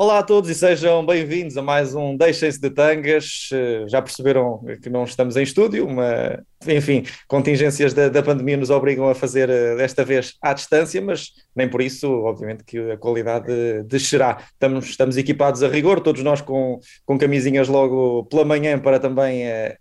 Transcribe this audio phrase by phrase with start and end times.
[0.00, 3.48] Olá a todos e sejam bem-vindos a mais um Deixem-se de Tangas.
[3.52, 6.38] Eh, já perceberam que não estamos em estúdio, mas,
[6.68, 11.32] enfim, contingências da, da, pandemia nos obrigam a fazer eh, desta vez à distância, mas
[11.52, 14.38] nem por isso, obviamente, que a qualidade descerá.
[14.52, 19.48] Estamos, estamos equipados a rigor, todos nós com, com camisinhas logo pela manhã para também
[19.48, 19.76] eh,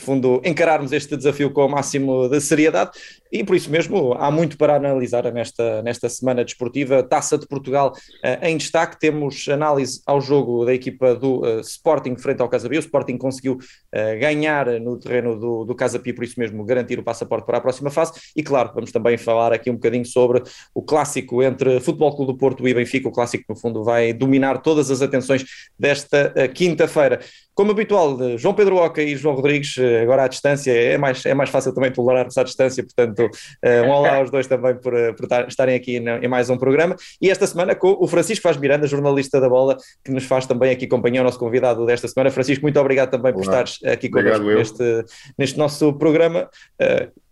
[0.00, 2.90] fundo, encararmos este desafio com o máximo de seriedade
[3.30, 7.02] e por isso mesmo há muito para analisar nesta, nesta semana desportiva.
[7.02, 12.16] Taça de Portugal uh, em destaque, temos análise ao jogo da equipa do uh, Sporting
[12.16, 12.78] frente ao Casa Pia.
[12.78, 16.98] O Sporting conseguiu uh, ganhar no terreno do, do Casa Pia, por isso mesmo garantir
[16.98, 18.12] o passaporte para a próxima fase.
[18.34, 20.42] E claro, vamos também falar aqui um bocadinho sobre
[20.74, 23.08] o clássico entre Futebol Clube do Porto e Benfica.
[23.08, 25.44] O clássico, no fundo, vai dominar todas as atenções
[25.78, 27.20] desta quinta-feira.
[27.58, 31.50] Como habitual, João Pedro Oca e João Rodrigues, agora à distância, é mais, é mais
[31.50, 35.26] fácil também tolerar-nos à distância, portanto uh, um olá aos dois também por, eh, por
[35.48, 36.94] estarem aqui em mais um programa.
[37.20, 40.70] E esta semana com o Francisco Faz Miranda, jornalista da bola, que nos faz também
[40.70, 42.30] aqui companhia, o nosso convidado desta semana.
[42.30, 43.42] Francisco, muito obrigado também olá.
[43.42, 45.04] por estares aqui connosco neste,
[45.36, 46.48] neste nosso programa.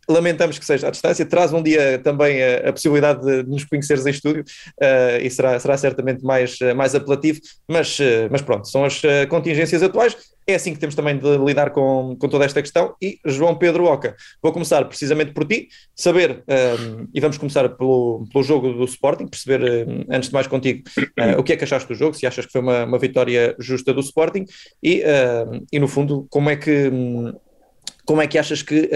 [0.08, 4.06] Lamentamos que seja à distância, traz um dia também a, a possibilidade de nos conheceres
[4.06, 4.44] em estúdio
[4.80, 9.26] uh, e será, será certamente mais, mais apelativo, mas, uh, mas pronto, são as uh,
[9.28, 10.16] contingências atuais.
[10.46, 12.94] É assim que temos também de lidar com, com toda esta questão.
[13.02, 18.24] E João Pedro Oca, vou começar precisamente por ti, saber, um, e vamos começar pelo,
[18.32, 20.84] pelo jogo do Sporting, perceber, antes de mais contigo,
[21.36, 23.92] o que é que achaste do jogo, se achas que foi uma, uma vitória justa
[23.92, 24.44] do Sporting
[24.80, 25.02] e,
[25.72, 26.92] e no fundo, como é que,
[28.04, 28.88] como é que achas que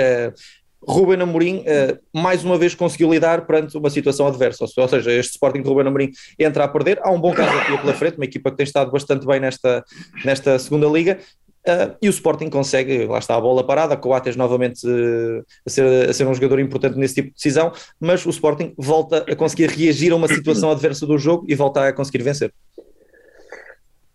[0.83, 5.33] Ruben Amorim uh, mais uma vez conseguiu lidar perante uma situação adversa, ou seja, este
[5.33, 8.25] Sporting de Ruben Amorim entra a perder, há um bom caso aqui pela frente, uma
[8.25, 9.85] equipa que tem estado bastante bem nesta,
[10.25, 11.19] nesta segunda liga,
[11.61, 16.09] Uh, e o Sporting consegue, lá está a bola parada, Coates novamente uh, a, ser,
[16.09, 19.69] a ser um jogador importante nesse tipo de decisão, mas o Sporting volta a conseguir
[19.69, 22.51] reagir a uma situação adversa do jogo e volta a conseguir vencer.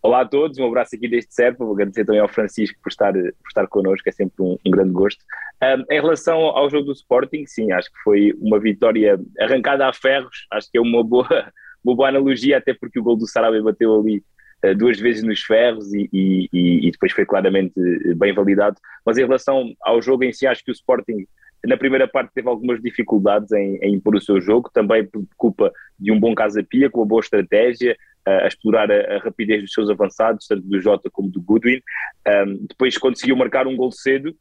[0.06, 3.12] Olá a todos, um abraço aqui deste Serpa, vou agradecer também ao Francisco por estar,
[3.12, 5.18] por estar connosco, é sempre um, um grande gosto.
[5.60, 9.92] Um, em relação ao jogo do Sporting, sim, acho que foi uma vitória arrancada a
[9.92, 11.26] ferros, acho que é uma boa,
[11.84, 14.22] uma boa analogia, até porque o gol do Sarabia bateu ali
[14.64, 16.48] uh, duas vezes nos ferros e, e,
[16.86, 17.74] e, depois foi claramente
[18.14, 18.76] bem validado.
[19.04, 21.26] Mas em relação ao jogo em si, acho que o Sporting
[21.64, 25.72] na primeira parte teve algumas dificuldades em, em impor o seu jogo, também por culpa
[25.98, 27.96] de um bom Casa Pia, com uma boa estratégia,
[28.26, 31.80] a explorar a, a, rapidez dos seus avançados, tanto do Jota como do Goodwin.
[32.26, 34.34] Um, depois conseguiu marcar um gol cedo.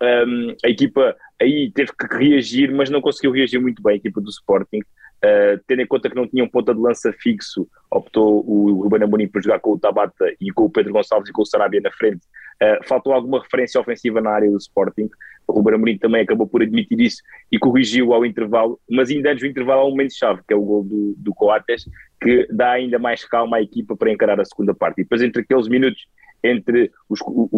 [0.00, 4.20] Um, a equipa aí teve que reagir, mas não conseguiu reagir muito bem, a equipa
[4.20, 4.80] do Sporting.
[5.24, 9.04] Uh, tendo em conta que não tinha um ponta de lança fixo, optou o Ruben
[9.04, 11.80] Amorim por jogar com o Tabata e com o Pedro Gonçalves e com o Sarabia
[11.80, 12.26] na frente.
[12.60, 15.08] Uh, faltou alguma referência ofensiva na área do Sporting.
[15.46, 19.42] O Ruben Amorim também acabou por admitir isso e corrigiu ao intervalo, mas ainda antes
[19.42, 21.88] do intervalo há um momento-chave, que é o gol do, do Coates,
[22.20, 25.00] que dá ainda mais calma à equipa para encarar a segunda parte.
[25.00, 26.06] E depois, entre aqueles minutos
[26.42, 27.48] entre os, o,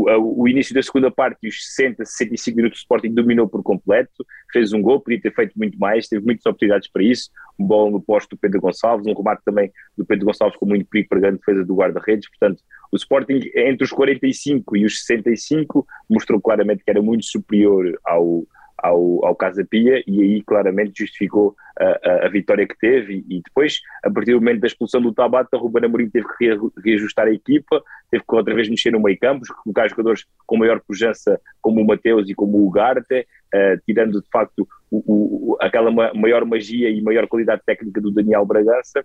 [0.42, 4.24] o, início da segunda parte e os 60, 65 minutos, o Sporting dominou por completo,
[4.52, 7.90] fez um gol, podia ter feito muito mais, teve muitas oportunidades para isso, um bom
[7.90, 11.18] no posto do Pedro Gonçalves, um remate também do Pedro Gonçalves com muito perigo para
[11.18, 12.62] a grande defesa do guarda-redes, portanto,
[12.92, 18.46] o Sporting entre os 45 e os 65 mostrou claramente que era muito superior ao,
[18.84, 23.24] ao, ao Casa Pia e aí claramente justificou a, a, vitória que teve.
[23.28, 26.50] E, e, depois, a partir do momento da expulsão do Tabata, Ruben Amorim teve que
[26.84, 30.80] reajustar a equipa, teve que outra vez mexer no meio campo, colocar jogadores com maior
[30.80, 33.20] pujança como o Mateus e como o Ugarte,
[33.54, 38.44] uh, tirando de facto o, o, aquela maior magia e maior qualidade técnica do Daniel
[38.44, 39.02] Bragança,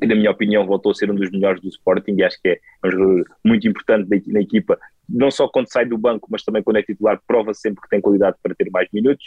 [0.00, 2.48] que na minha opinião voltou a ser um dos melhores do Sporting e acho que
[2.48, 4.76] é um jogador muito importante na equipa,
[5.08, 8.00] não só quando sai do banco, mas também quando é titular, prova sempre que tem
[8.00, 9.24] qualidade para ter mais minutos.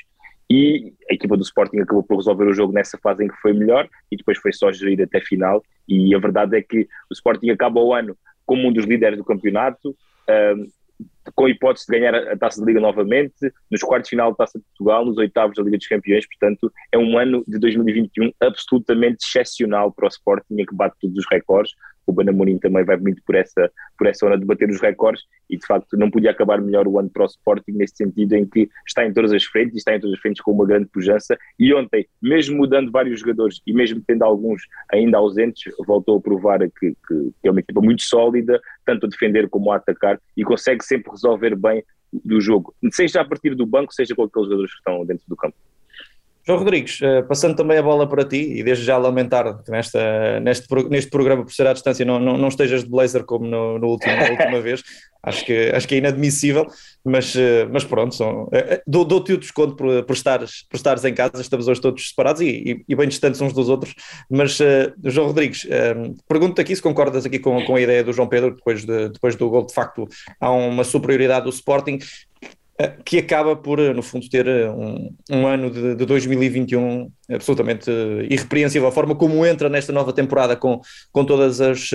[0.49, 3.53] E a equipa do Sporting acabou por resolver o jogo nessa fase em que foi
[3.53, 5.63] melhor e depois foi só gerir até final.
[5.87, 9.23] E a verdade é que o Sporting acaba o ano como um dos líderes do
[9.23, 9.95] campeonato,
[11.35, 14.37] com a hipótese de ganhar a Taça da Liga novamente, nos quartos de final da
[14.37, 18.31] Taça de Portugal, nos oitavos da Liga dos Campeões, portanto é um ano de 2021
[18.39, 21.73] absolutamente excepcional para o Sporting, que bate todos os recordes,
[22.11, 25.58] o Banamorim também vai muito por essa, por essa hora de bater os recordes e
[25.58, 28.69] de facto não podia acabar melhor o ano para o Sporting nesse sentido em que
[28.87, 31.73] está em todas as frentes, está em todas as frentes com uma grande pujança e
[31.73, 36.96] ontem, mesmo mudando vários jogadores e mesmo tendo alguns ainda ausentes, voltou a provar que,
[37.08, 41.11] que é uma equipa muito sólida, tanto a defender como a atacar e consegue sempre
[41.11, 45.05] resolver bem do jogo, seja a partir do banco, seja com aqueles jogadores que estão
[45.05, 45.55] dentro do campo.
[46.46, 50.40] João Rodrigues, uh, passando também a bola para ti, e desde já lamentar que nesta,
[50.40, 53.78] neste, neste programa, por ser à distância, não, não, não estejas de blazer como no,
[53.78, 54.84] no último, na última vez,
[55.23, 56.66] acho que, acho que é inadmissível,
[57.05, 58.49] mas, uh, mas pronto, são, uh,
[58.88, 62.47] dou-te o desconto por, por, estares, por estares em casa, estamos hoje todos separados e,
[62.47, 63.94] e, e bem distantes uns dos outros,
[64.29, 64.58] mas
[65.03, 65.67] João Rodrigues,
[66.28, 69.35] pergunto-te aqui se concordas aqui com, com a ideia do João Pedro, depois, de, depois
[69.35, 70.08] do gol, de facto
[70.40, 72.30] há uma superioridade do Sporting, eh,
[72.87, 77.89] que acaba por, eh, no fundo, ter eh, um, um ano de, de, 2021 absolutamente
[78.29, 78.87] irrepreensível.
[78.87, 80.81] A forma como entra nesta nova temporada com,
[81.11, 81.89] com todas, as,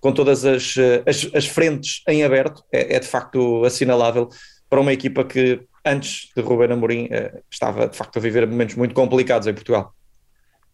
[0.00, 0.74] com todas as,
[1.06, 4.28] as, as frentes em aberto é, é, de facto assinalável
[4.68, 7.08] para uma equipa que antes de Ruben Amorim
[7.50, 9.94] estava de facto a viver momentos muito complicados em Portugal.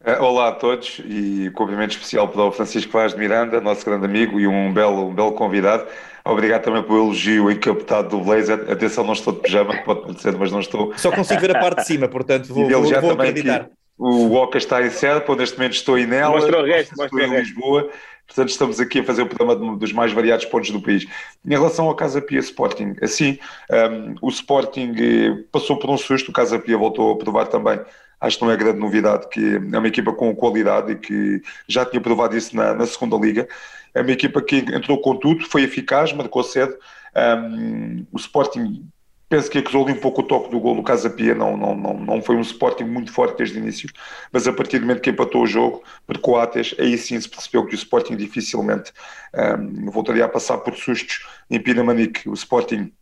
[0.02, 4.40] Olá a todos e cumprimento especial para o Francisco Vaz de Miranda, nosso grande amigo
[4.40, 5.86] e um belo, um belo convidado.
[6.24, 8.64] Obrigado também pelo elogio encapotado do blazer.
[8.70, 10.96] Atenção, não estou de pijama, pode parecer, mas não estou.
[10.96, 13.68] Só consigo ver a parte de cima, portanto vou, vou, vou acreditar.
[13.98, 17.36] O Oca está em Serpa, neste momento estou em Nela, mostra o resto, estou em
[17.36, 17.90] Lisboa.
[18.26, 21.04] Portanto, estamos aqui a fazer o programa dos mais variados pontos do país.
[21.44, 23.38] Em relação ao Casa Pia Sporting, assim,
[23.70, 27.78] um, o Sporting eh, passou por um susto, o Casa Pia voltou a provar também
[28.20, 31.84] acho que não é grande novidade que é uma equipa com qualidade e que já
[31.84, 33.48] tinha provado isso na, na segunda liga
[33.94, 36.76] é uma equipa que entrou com tudo, foi eficaz, marcou cedo.
[37.16, 38.88] Um, o Sporting
[39.28, 41.94] penso que acusou um pouco o toque do gol do Casa Pia, não, não, não,
[41.94, 43.88] não foi um Sporting muito forte desde o início,
[44.32, 47.64] mas a partir do momento que empatou o jogo, por Coates, aí sim se percebeu
[47.64, 48.92] que o Sporting dificilmente
[49.32, 52.28] um, voltaria a passar por sustos em Pinamanique.
[52.28, 52.92] O Sporting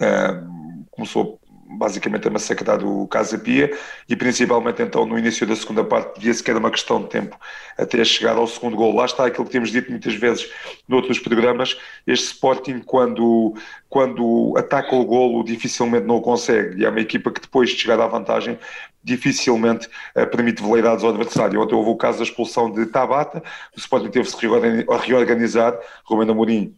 [0.00, 3.76] um, começou basicamente a massacrar o Casa Pia
[4.08, 7.38] e principalmente então no início da segunda parte via-se que era uma questão de tempo
[7.76, 8.94] até chegar ao segundo gol.
[8.94, 10.50] Lá está aquilo que temos dito muitas vezes
[10.88, 11.76] noutros programas,
[12.06, 13.54] este Sporting quando,
[13.88, 17.76] quando ataca o golo dificilmente não o consegue e é uma equipa que depois de
[17.76, 18.58] chegar à vantagem
[19.02, 21.60] dificilmente uh, permite veleidades ao adversário.
[21.60, 23.42] Ontem houve o caso da expulsão de Tabata,
[23.74, 24.36] o Sporting teve-se
[24.90, 26.76] a reorganizar, Romano Amorim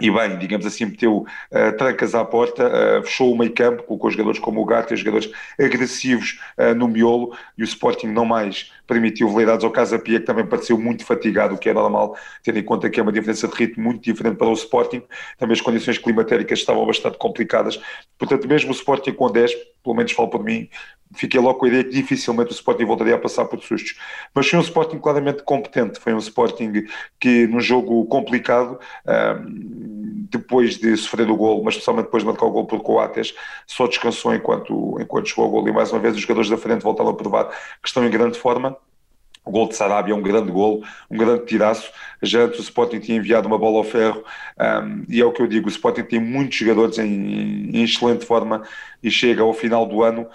[0.00, 4.10] e bem, digamos assim, meteu uh, trancas à porta, uh, fechou o meio campo, colocou
[4.10, 9.28] jogadores como o Gato, jogadores agressivos uh, no miolo, e o Sporting não mais permitiu
[9.28, 12.64] veleidades ao Casa Pia, que também pareceu muito fatigado, o que é normal, tendo em
[12.64, 15.02] conta que é uma diferença de ritmo muito diferente para o Sporting,
[15.38, 17.80] também as condições climatéricas estavam bastante complicadas,
[18.18, 20.68] portanto mesmo o Sporting com 10, pelo menos falo por mim,
[21.14, 23.96] fiquei logo com a ideia que dificilmente o Sporting voltaria a passar por sustos.
[24.34, 26.86] Mas foi um Sporting claramente competente, foi um Sporting
[27.20, 32.46] que num jogo complicado, um, depois de sofrer o gol, mas especialmente depois de marcar
[32.46, 33.34] o gol por Coates,
[33.66, 36.82] só descansou enquanto, enquanto chegou ao gol e mais uma vez os jogadores da frente
[36.82, 38.76] voltaram a provar que estão em grande forma.
[39.44, 41.92] O gol de Sarabia é um grande gol, um grande tiraço.
[42.22, 44.24] Já antes o Sporting tinha enviado uma bola ao ferro
[44.58, 48.24] um, e é o que eu digo, o Sporting tem muitos jogadores em, em excelente
[48.24, 48.62] forma
[49.02, 50.26] e chega ao final do ano,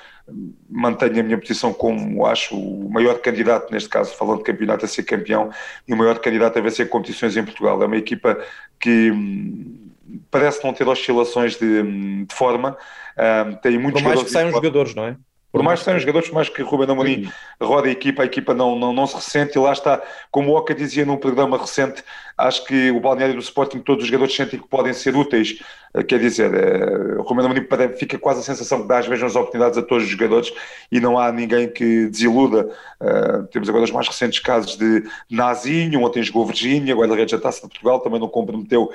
[0.70, 4.88] mantenho a minha posição como acho o maior candidato, neste caso falando de campeonato, a
[4.88, 5.50] ser campeão
[5.88, 7.82] e o maior candidato a vencer competições em Portugal.
[7.82, 8.38] É uma equipa
[8.80, 9.90] que hum,
[10.30, 12.78] parece não ter oscilações de, de forma,
[13.18, 15.18] um, tem muitos Por mais que saiam jogadores, não é?
[15.52, 18.54] Por mais que sejam jogadores, por mais que Ruben Amorim roda a equipa, a equipa
[18.54, 22.04] não, não, não se ressente e lá está, como o Oca dizia num programa recente,
[22.38, 25.60] acho que o balneário do Sporting, todos os jogadores sentem que podem ser úteis,
[25.96, 27.68] eh, quer dizer, eh, o Ruben Amorim
[27.98, 30.54] fica quase a sensação que dá as mesmas oportunidades a todos os jogadores
[30.92, 32.70] e não há ninguém que desiluda.
[33.02, 37.42] Uh, temos agora os mais recentes casos de Nazinho, ontem jogou Virgínia, agora Rede da
[37.42, 38.92] Taça de Portugal, também não comprometeu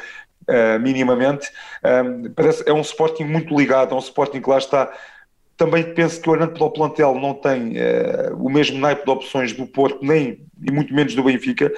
[0.78, 1.50] minimamente.
[2.36, 4.92] Parece, é um Sporting muito ligado, é um Sporting que lá está
[5.56, 9.52] também penso que olhando para o plantel não tem uh, o mesmo naipe de opções
[9.52, 11.72] do Porto, nem e muito menos do Benfica,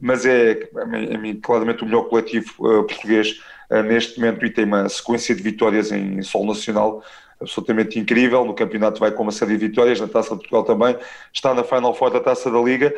[0.00, 4.88] mas é, é claramente o melhor coletivo uh, português uh, neste momento e tem uma
[4.88, 7.02] sequência de vitórias em, em solo nacional
[7.40, 8.44] absolutamente incrível.
[8.44, 10.96] No campeonato vai com uma série de vitórias, na Taça de Portugal também,
[11.32, 12.94] está na Final Four da Taça da Liga.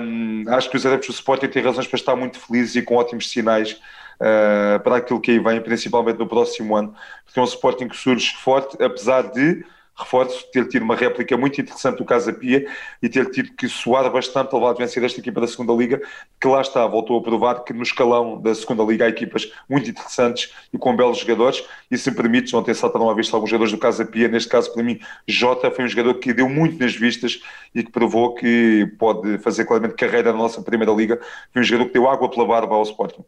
[0.00, 2.96] Um, acho que os adeptos do Sporting têm razões para estar muito felizes e com
[2.96, 3.78] ótimos sinais
[4.20, 6.94] uh, para aquilo que aí vem, principalmente no próximo ano,
[7.24, 9.64] porque é um Sporting que surge forte, apesar de
[9.96, 12.66] reforço, ter tido uma réplica muito interessante do Casa Pia
[13.00, 16.02] e ter tido que suar bastante ao lado de vencer esta equipa da segunda Liga,
[16.40, 19.88] que lá está, voltou a provar que no escalão da segunda Liga há equipas muito
[19.88, 23.72] interessantes e com belos jogadores, e se me permites, ontem saltaram à vista alguns jogadores
[23.72, 26.94] do Casa Pia, neste caso para mim, Jota foi um jogador que deu muito nas
[26.94, 27.40] vistas
[27.74, 31.20] e que provou que pode fazer claramente carreira na nossa primeira Liga,
[31.52, 33.24] foi um jogador que deu água pela barba ao Sporting.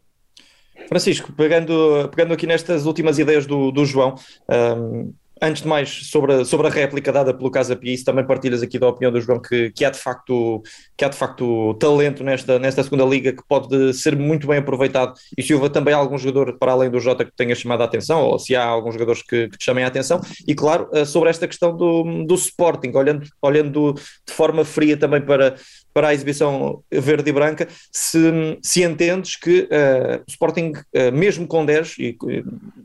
[0.87, 4.15] Francisco, pegando, pegando aqui nestas últimas ideias do, do João,
[4.49, 8.61] um, antes de mais, sobre a, sobre a réplica dada pelo Casa Pia, também partilhas
[8.61, 10.61] aqui da opinião do João que, que, há de facto,
[10.95, 15.13] que há de facto talento nesta, nesta segunda liga que pode ser muito bem aproveitado.
[15.37, 18.21] E se houve também algum jogador para além do Jota que tenha chamado a atenção
[18.21, 20.19] ou se há alguns jogadores que, que te chamem a atenção.
[20.47, 25.21] E claro, eh, sobre esta questão do, do Sporting, olhando, olhando de forma fria também
[25.21, 25.55] para,
[25.97, 28.19] para a exibição verde e branca, se,
[28.61, 32.15] se entendes que uh, o Sporting, uh, mesmo com 10, e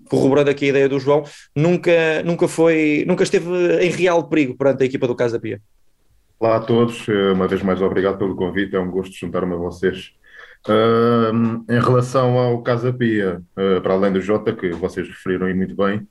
[0.09, 1.23] corroborando aqui a ideia do João,
[1.55, 3.51] nunca, nunca foi, nunca esteve
[3.83, 5.61] em real perigo perante a equipa do Casa Pia.
[6.41, 9.59] Olá a todos, eh, uma vez mais obrigado pelo convite, é um gosto juntar-me a
[9.59, 10.13] vocês.
[10.67, 13.43] Uh, em relação ao Casa Pia,
[13.83, 16.09] para além do Jota, que vocês referiram aí muito bem,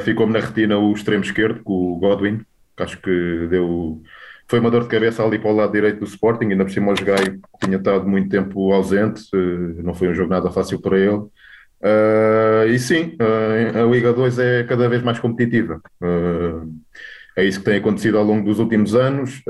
[0.00, 2.38] ficou-me na retina o extremo esquerdo, com o Godwin,
[2.76, 4.00] que acho que deu
[4.46, 6.92] foi uma dor de cabeça ali para o lado direito do Sporting, ainda por cima
[6.92, 10.98] o Jogai tinha estado muito tempo ausente, eh, não foi um jogo nada fácil para
[10.98, 11.22] ele.
[11.84, 15.82] Uh, e sim, uh, a Liga 2 é cada vez mais competitiva.
[16.00, 16.72] Uh,
[17.36, 19.42] é isso que tem acontecido ao longo dos últimos anos.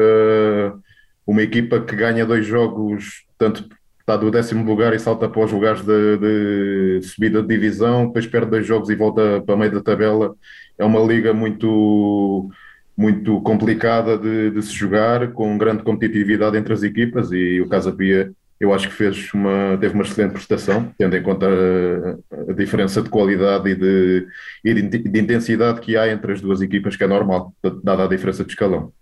[1.26, 3.68] uma equipa que ganha dois jogos, tanto
[4.00, 8.26] está do décimo lugar e salta para os lugares de, de, subida de divisão, depois
[8.26, 10.34] perde dois jogos e volta para meio da tabela.
[10.78, 12.50] É uma liga muito
[12.96, 17.92] muito complicada de, de, se jogar, com grande competitividade entre as equipas e o Casa
[17.92, 22.52] Pia eu acho que fez uma, teve uma excelente prestação, tendo em conta a, a
[22.54, 24.26] diferença de qualidade e, de,
[24.64, 28.44] e de, intensidade que há entre as duas equipas, que é normal, dada a diferença
[28.44, 28.92] de escalão.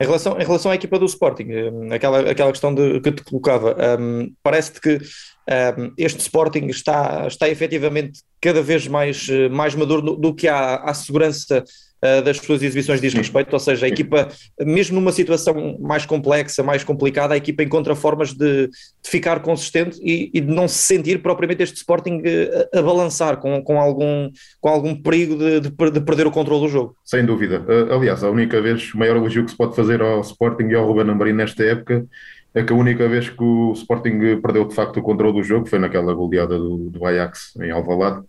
[0.00, 3.22] Em relação, em relação à equipa do Sporting, eh, aquela, aquela questão de, que te
[3.22, 4.98] colocava, um, ehm, parece-te que
[5.78, 10.48] um, este Sporting está, está efetivamente cada vez mais, eh, mais maduro do, do que
[10.48, 11.62] há, há segurança
[12.02, 14.28] uh, das suas exibições diz respeito, ou seja, a equipa,
[14.60, 19.98] mesmo numa situação mais complexa, mais complicada, a equipa encontra formas de, de ficar consistente
[20.02, 22.20] e, e, de não se sentir propriamente este Sporting
[22.74, 24.30] a, a balançar com, com, algum,
[24.60, 26.96] com algum perigo de, de, de perder o controle do jogo.
[27.04, 27.60] Sem dúvida.
[27.60, 30.74] Uh, aliás, a única vez, o maior elogio que se pode fazer ao Sporting e
[30.74, 32.04] ao Ruben Amorim nesta época
[32.54, 35.66] é que a única vez que o Sporting perdeu de facto o controle do jogo
[35.66, 38.24] foi naquela goleada do, do Ajax em Alvalade.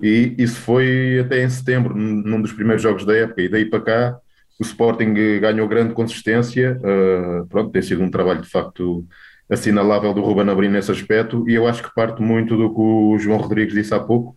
[0.00, 3.80] E isso foi até em setembro, num dos primeiros jogos da época, e daí para
[3.80, 4.18] cá
[4.58, 9.04] o Sporting ganhou grande consistência, uh, pronto, tem sido um trabalho de facto
[9.48, 13.18] assinalável do Ruben Amorim nesse aspecto, e eu acho que parte muito do que o
[13.18, 14.36] João Rodrigues disse há pouco,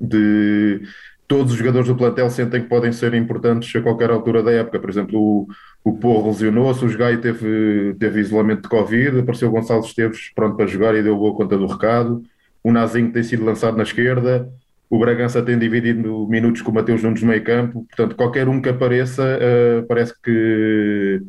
[0.00, 0.82] de
[1.26, 4.78] todos os jogadores do plantel sentem que podem ser importantes a qualquer altura da época.
[4.78, 5.46] Por exemplo, o,
[5.84, 10.56] o Porro lesionou-se, o Jogai teve, teve isolamento de Covid, apareceu o Gonçalo Esteves pronto
[10.56, 12.22] para jogar e deu boa conta do recado.
[12.62, 14.48] O Nazinho tem sido lançado na esquerda,
[14.88, 18.62] o Bragança tem dividido minutos com o Mateus Nunes no meio campo, portanto, qualquer um
[18.62, 21.20] que apareça uh, parece que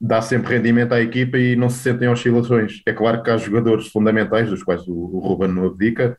[0.00, 2.80] dá sempre rendimento à equipa e não se sentem oscilações.
[2.86, 6.16] É claro que há jogadores fundamentais, dos quais o, o Ruben não abdica,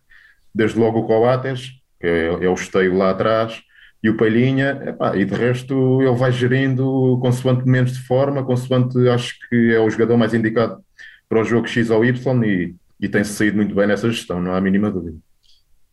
[0.53, 3.63] desde logo o Coates, que é, é o esteio lá atrás,
[4.03, 8.97] e o Palhinha, epá, e de resto ele vai gerindo consoante menos de forma, consoante
[9.09, 10.83] acho que é o jogador mais indicado
[11.29, 14.53] para o jogo X ou Y e, e tem-se saído muito bem nessa gestão, não
[14.53, 15.17] há a mínima dúvida.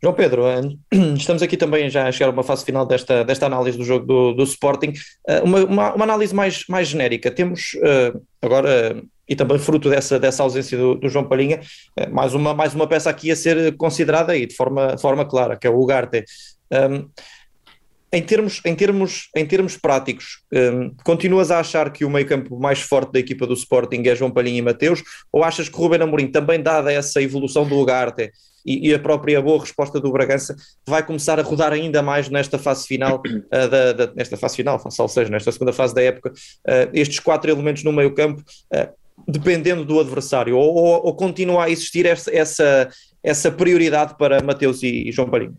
[0.00, 0.60] João Pedro, eh,
[1.16, 4.06] estamos aqui também já a chegar a uma fase final desta, desta análise do jogo
[4.06, 4.92] do, do Sporting.
[5.26, 7.30] Eh, uma, uma, uma, análise mais, mais genérica.
[7.30, 11.60] Temos eh, agora, e também fruto dessa, dessa ausência do, do João Palhinha,
[12.12, 15.66] mais uma, mais uma peça aqui a ser considerada aí de forma, forma clara, que
[15.66, 16.24] é o Ugarte.
[18.12, 22.58] Em termos, em termos, em termos práticos, um, continuas a achar que o meio campo
[22.58, 26.00] mais forte da equipa do Sporting é João Palhinha e Mateus, ou achas que Ruben
[26.00, 28.30] Amorim, também dada essa evolução do Ugarte
[28.64, 32.58] e, e, a própria boa resposta do Bragança, vai começar a rodar ainda mais nesta
[32.58, 36.30] fase final, uh, da, da, nesta fase final, ou seja, nesta segunda fase da época,
[36.30, 38.42] uh, estes quatro elementos no meio campo,
[38.74, 38.88] uh,
[39.26, 42.88] dependendo do adversário, ou, ou, ou, continua a existir essa, essa,
[43.22, 45.56] essa prioridade para Mateus e, e João Palhinho?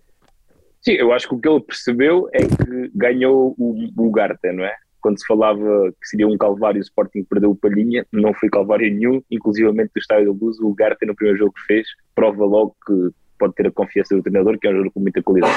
[0.81, 4.63] Sim, eu acho que o que ele percebeu é que ganhou o, o Garta, não
[4.63, 4.74] é?
[5.01, 8.89] Quando se falava que seria um calvário o Sporting perdeu o Palhinha, não foi calvário
[8.93, 12.75] nenhum, inclusivamente do Estádio da Luz, o Garta no primeiro jogo que fez, prova logo
[12.86, 15.53] que pode ter a confiança do treinador, que é um jogador com muita qualidade.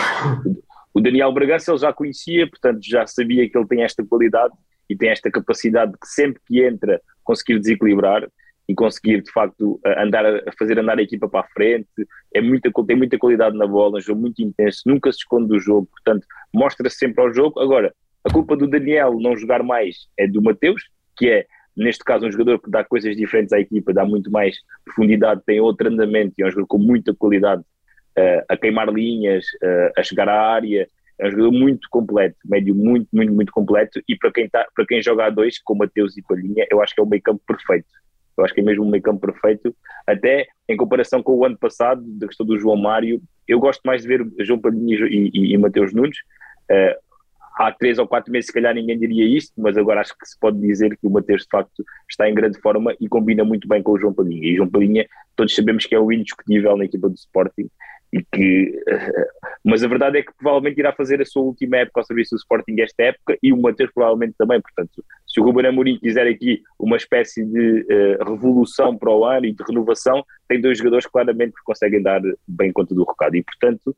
[0.95, 4.53] O Daniel Bragança ele já conhecia, portanto já sabia que ele tem esta qualidade
[4.89, 8.29] e tem esta capacidade de sempre que entra conseguir desequilibrar
[8.69, 11.89] e conseguir de facto andar a fazer andar a equipa para a frente,
[12.35, 15.59] é muita, tem muita qualidade na bola, um jogo muito intenso, nunca se esconde do
[15.59, 17.61] jogo, portanto mostra-se sempre ao jogo.
[17.61, 17.93] Agora,
[18.25, 20.83] a culpa do Daniel não jogar mais é do Mateus,
[21.17, 24.57] que é neste caso um jogador que dá coisas diferentes à equipa, dá muito mais
[24.85, 29.93] profundidade, tem outro andamento é um jogador com muita qualidade uh, a queimar linhas, uh,
[29.97, 30.89] a chegar à área,
[31.19, 34.01] é um jogador muito completo, médio muito, muito, muito completo.
[34.09, 36.95] E para quem, tá, para quem joga a dois, com Mateus e Palhinha, eu acho
[36.95, 37.89] que é o meio campo perfeito
[38.37, 39.75] eu acho que é mesmo um meio campo perfeito,
[40.07, 44.03] até em comparação com o ano passado, da questão do João Mário, eu gosto mais
[44.03, 46.19] de ver João Palhinha e, e, e Mateus Nunes,
[46.71, 46.95] Uh,
[47.57, 50.39] há três ou quatro meses, se calhar, ninguém diria isto, mas agora acho que se
[50.39, 53.83] pode dizer que o Mateus, de facto, está em grande forma e combina muito bem
[53.83, 54.49] com o João Palhinha.
[54.49, 57.69] E João Palhinha, todos sabemos que é o indiscutível na equipa do Sporting
[58.13, 58.79] e que,
[59.65, 62.39] mas a verdade é que provavelmente irá fazer a sua última época ao serviço do
[62.39, 66.63] Sporting esta época e o Mateus provavelmente também, portanto, se o Ruben Amorim quiser aqui
[66.79, 71.55] uma espécie de uh, revolução para o ano e de renovação, tem dois jogadores claramente
[71.55, 73.35] que conseguem dar bem conta do recado.
[73.35, 73.97] E, portanto,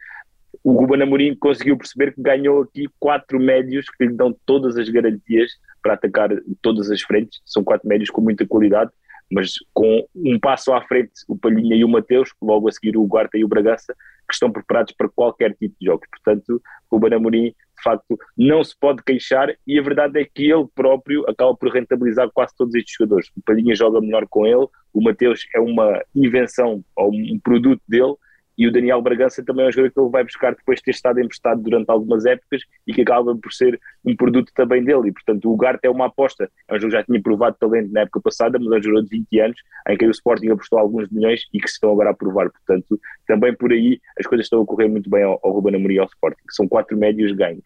[0.62, 4.88] o Ruben Amorim conseguiu perceber que ganhou aqui quatro médios que lhe dão todas as
[4.88, 5.50] garantias
[5.82, 6.30] para atacar
[6.62, 8.92] todas as frentes, são quatro médios com muita qualidade
[9.30, 13.06] mas com um passo à frente o Palhinha e o Mateus, logo a seguir o
[13.06, 13.94] Guarda e o Bragança,
[14.28, 16.08] que estão preparados para qualquer tipo de jogos.
[16.10, 20.66] Portanto, o Banamorim, de facto, não se pode queixar e a verdade é que ele
[20.74, 23.30] próprio acaba por rentabilizar quase todos estes jogadores.
[23.36, 28.14] O Palhinha joga melhor com ele, o Mateus é uma invenção ou um produto dele
[28.56, 30.90] e o Daniel Bragança também é um jogador que ele vai buscar depois de ter
[30.92, 35.08] estado emprestado durante algumas épocas e que acaba por ser um produto também dele.
[35.08, 36.50] E, portanto, o Garte é uma aposta.
[36.68, 39.02] É um jogo que já tinha provado talento na época passada, mas é um jogador
[39.04, 42.10] de 20 anos em que o Sporting apostou alguns milhões e que se estão agora
[42.10, 42.50] a provar.
[42.50, 45.94] Portanto, também por aí as coisas estão a correr muito bem ao, ao Ruben Amorim
[45.94, 46.42] e ao Sporting.
[46.50, 47.64] São quatro médios ganhos.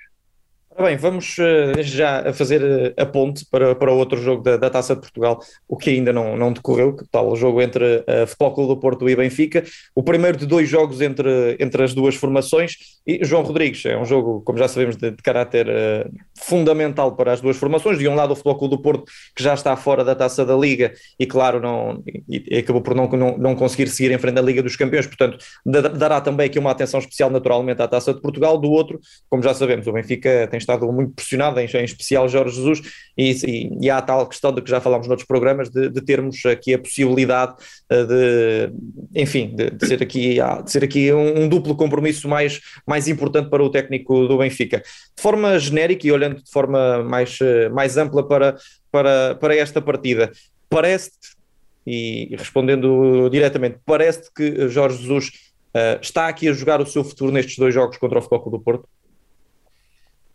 [0.81, 4.71] Ora bem, vamos uh, já fazer uh, a ponte para, para outro jogo da, da,
[4.71, 8.23] Taça de Portugal, o que ainda não, não decorreu, que tal o jogo entre a
[8.23, 11.93] uh, Futebol Clube do Porto e Benfica, o primeiro de dois jogos entre, entre as
[11.95, 16.09] duas formações, e João Rodrigues, é um jogo, como já sabemos, de, de caráter uh,
[16.39, 19.55] fundamental para as duas formações, de um lado o Futebol Clube do Porto, que já
[19.55, 23.37] está fora da Taça da Liga, e claro, não, e, e acabou por não, não,
[23.37, 27.01] não conseguir seguir em frente da Liga dos Campeões, portanto, dará também aqui uma atenção
[27.01, 30.93] especial naturalmente à Taça de Portugal, do outro, como já sabemos, o Benfica tem estado
[30.93, 32.83] muito pressionado, em, em especial Jorge Jesus,
[33.17, 36.01] e, e, e, há a tal questão de que já falámos noutros programas, de, de
[36.03, 37.55] termos aqui a possibilidade
[37.91, 38.73] uh, de,
[39.15, 43.49] enfim, de, de, ser aqui, de ser aqui um, um, duplo compromisso mais, mais importante
[43.49, 44.79] para o técnico do Benfica.
[44.79, 48.57] De forma genérica e olhando de forma mais, uh, mais ampla para,
[48.93, 50.31] para, para esta partida,
[50.69, 51.39] parece-te,
[51.87, 55.29] e respondendo diretamente, parece-te que Jorge Jesus
[55.75, 58.61] uh, está aqui a jogar o seu futuro nestes dois jogos contra o Futebol do
[58.61, 58.89] Porto?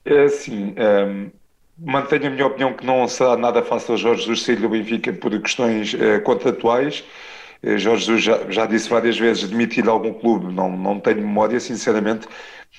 [0.05, 1.31] É assim, um, ehm,
[1.77, 5.37] mantenho a minha opinião que não será nada fácil Jorge Jesus sair do Benfica por
[5.41, 7.03] questões uh, contratuais.
[7.63, 11.59] Uh, Jorge Jesus já, já, disse várias vezes demitir algum clube, não, não tenho memória,
[11.59, 12.27] sinceramente,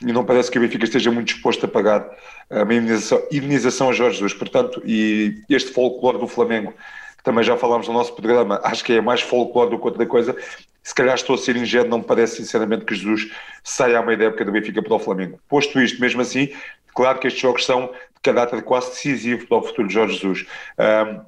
[0.03, 2.07] e não parece que o Benfica esteja muito disposto a pagar
[2.51, 4.35] uma indenização, indenização a Jorge Jesus.
[4.35, 6.75] Portanto, e este folclore do Flamengo,
[7.23, 10.37] também já falámos no nosso programa, acho que é mais folclore do que outra coisa.
[10.85, 13.33] Se calhar estou a ser ingênuo, não me parece sinceramente que Jesus
[13.65, 15.41] saia à meia da época do Benfica para o Flamengo.
[15.49, 16.51] Posto isto, mesmo assim,
[16.95, 20.47] Claro que estes jogos são de caráter quase decisivo para o futuro de Jorge Jesus.
[20.79, 21.21] Um,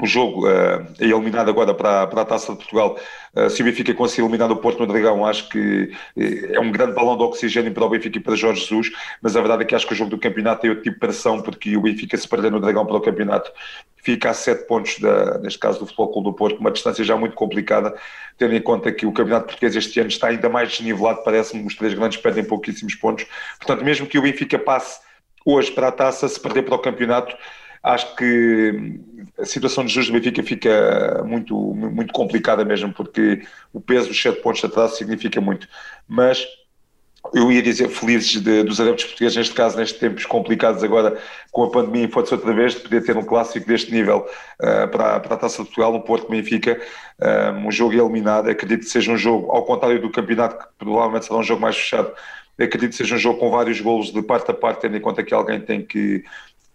[0.00, 2.98] o jogo uh, é eliminado agora para, para a Taça de Portugal.
[3.34, 6.70] Uh, se o Benfica conseguir eliminar o Porto no Dragão, acho que eh, é um
[6.70, 8.90] grande balão de oxigênio para o Benfica e para Jorge Jesus,
[9.22, 11.00] mas a verdade é que acho que o jogo do campeonato tem outro tipo de
[11.00, 13.50] pressão, porque o Benfica se perder no Dragão para o campeonato
[13.96, 17.16] fica a sete pontos, da, neste caso do Futebol Clube do Porto, uma distância já
[17.16, 17.94] muito complicada,
[18.36, 21.74] tendo em conta que o campeonato português este ano está ainda mais desnivelado, parece-me, os
[21.74, 23.26] três grandes perdem pouquíssimos pontos.
[23.58, 25.00] Portanto, mesmo que o Benfica passe
[25.44, 27.36] hoje para a taça, se perder para o campeonato,
[27.86, 28.98] acho que
[29.38, 34.20] a situação de juros do Benfica fica muito, muito complicada mesmo, porque o peso dos
[34.20, 35.68] 7 pontos de atraso significa muito.
[36.08, 36.44] Mas
[37.32, 41.16] eu ia dizer felizes de, dos adeptos portugueses, neste caso, nestes tempos complicados agora
[41.52, 44.26] com a pandemia, e foi-se outra vez, de poder ter um clássico deste nível
[44.60, 46.80] uh, para, para a Taça de Portugal, no Porto Benfica,
[47.54, 48.48] um, um jogo eliminado.
[48.48, 51.76] Acredito que seja um jogo, ao contrário do campeonato, que provavelmente será um jogo mais
[51.76, 52.12] fechado,
[52.58, 55.22] acredito que seja um jogo com vários golos de parte a parte, tendo em conta
[55.22, 56.24] que alguém tem que,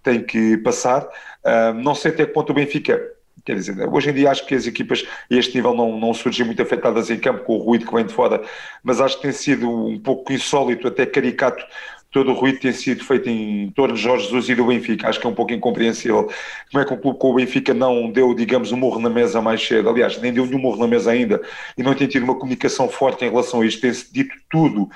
[0.03, 1.03] tem que passar.
[1.43, 3.01] Uh, não sei até que ponto o Benfica.
[3.43, 6.45] Quer dizer, hoje em dia acho que as equipas a este nível não, não surgem
[6.45, 8.43] muito afetadas em campo com o ruído que vem de fora,
[8.83, 11.65] mas acho que tem sido um pouco insólito, até caricato,
[12.11, 15.07] todo o ruído tem sido feito em torno de Jorge Jesus e do Benfica.
[15.07, 16.29] Acho que é um pouco incompreensível.
[16.69, 19.41] Como é que o clube com o Benfica não deu, digamos, um morro na mesa
[19.41, 19.89] mais cedo?
[19.89, 21.41] Aliás, nem deu nenhum morro na mesa ainda
[21.77, 23.81] e não tem tido uma comunicação forte em relação a isto.
[23.81, 24.89] Tem-se dito tudo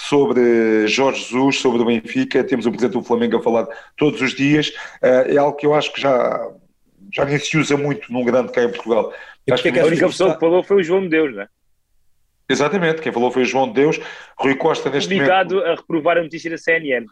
[0.00, 4.34] sobre Jorge Jesus, sobre o Benfica, temos o Presidente do Flamengo a falar todos os
[4.34, 6.50] dias, eh, é algo que eu acho que já,
[7.12, 9.12] já nem se usa muito num grande cá em Portugal.
[9.50, 11.48] Acho que, que a única pessoa que falou foi o João de Deus, não é?
[12.48, 14.00] Exatamente, quem falou foi o João de Deus.
[14.36, 15.70] Rui Costa, neste Obligado momento.
[15.70, 17.06] a reprovar a notícia da CNN.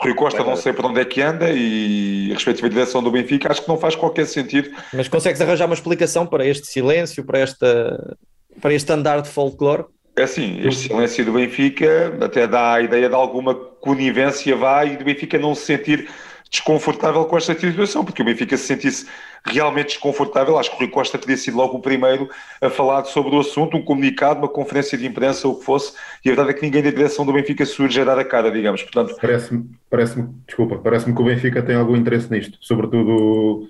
[0.00, 3.50] Rui Costa, não sei para onde é que anda e a respectiva direção do Benfica,
[3.50, 4.70] acho que não faz qualquer sentido.
[4.92, 8.16] Mas consegues arranjar uma explicação para este silêncio, para, esta,
[8.60, 9.84] para este andar de folclore?
[10.16, 14.96] É assim, este silêncio do Benfica até dá a ideia de alguma conivência, vai, e
[14.96, 16.08] do Benfica não se sentir
[16.50, 19.06] desconfortável com esta situação, porque o Benfica se sentisse
[19.44, 20.58] realmente desconfortável.
[20.58, 22.28] Acho que o Rui Costa teria sido logo o primeiro
[22.60, 25.92] a falar sobre o assunto, um comunicado, uma conferência de imprensa, o que fosse,
[26.24, 28.50] e a verdade é que ninguém da direção do Benfica surge a dar a cara,
[28.50, 28.82] digamos.
[28.82, 33.68] Portanto, parece-me, parece desculpa, parece-me que o Benfica tem algum interesse nisto, sobretudo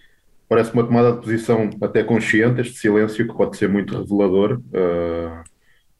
[0.48, 4.61] parece uma tomada de posição até consciente, este silêncio que pode ser muito revelador.
[4.72, 5.49] Uh,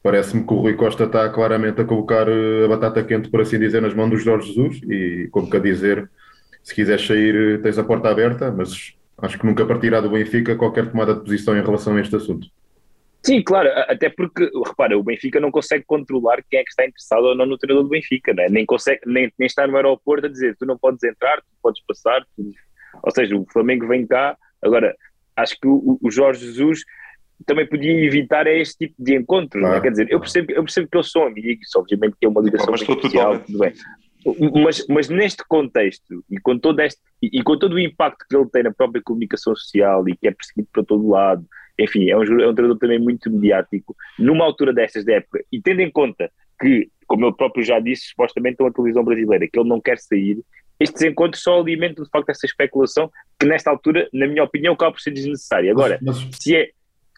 [0.02, 3.58] parece-me que o Rui Costa está claramente a colocar eh, a batata quente, por assim
[3.58, 6.10] dizer, nas mãos do Jorge Jesus e, como que a dizer,
[6.62, 10.90] se quiseres sair, tens a porta aberta, mas acho que nunca partirá do Benfica qualquer
[10.90, 12.46] tomada de posição em relação a este assunto.
[13.22, 17.24] Sim, claro, até porque, repara, o Benfica não consegue controlar quem é que está interessado
[17.24, 18.46] ou não no treinador do Benfica, né?
[18.48, 21.82] nem, consegue, nem, nem está no aeroporto a dizer tu não podes entrar, tu podes
[21.86, 22.50] passar, tu
[23.02, 24.36] ou seja, o Flamengo vem cá.
[24.62, 24.94] Agora,
[25.36, 26.84] acho que o, o Jorge Jesus
[27.46, 29.61] também podia evitar este tipo de encontros.
[29.61, 29.76] Claro.
[29.76, 29.81] Né?
[29.83, 32.70] Quer dizer, eu percebo, eu percebo que eles são amigos, obviamente que é uma ligação
[32.70, 33.72] mas especial, tudo bem.
[34.62, 38.48] Mas, mas neste contexto e com, todo este, e, com todo o impacto que ele
[38.50, 41.44] tem na própria comunicação social e que é perseguido para todo lado,
[41.79, 45.61] enfim, é um, é um treinador também muito mediático, numa altura destas da época, e
[45.62, 49.59] tendo em conta que, como ele próprio já disse, supostamente é uma televisão brasileira, que
[49.59, 50.38] ele não quer sair,
[50.79, 54.92] estes encontros só alimentam de facto essa especulação que nesta altura, na minha opinião, acaba
[54.92, 55.70] por ser desnecessária.
[55.70, 56.37] Agora, mas, mas...
[56.38, 56.70] se é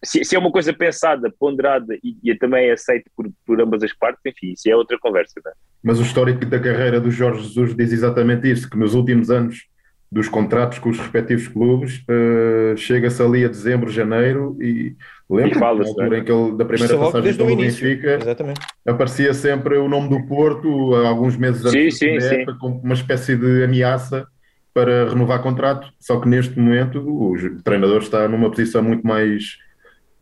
[0.04, 3.92] se, se, é uma coisa pensada, ponderada e, e também aceita por, por ambas as
[3.92, 5.40] partes, enfim, isso é outra conversa.
[5.44, 5.54] Não é?
[5.82, 9.66] Mas o histórico da carreira do Jorge Jesus diz exatamente isso, que nos últimos anos
[10.12, 14.94] dos contratos com os respectivos clubes, uh, chega-se ali a dezembro, janeiro e
[15.28, 18.60] lembro na altura em que ele, da primeira passagem pelo Benfica, Exatamente.
[18.86, 23.34] aparecia sempre o nome do Porto, alguns meses antes sim, sim, época, com uma espécie
[23.36, 24.26] de ameaça
[24.74, 29.56] para renovar contrato, só que neste momento o treinador está numa posição muito mais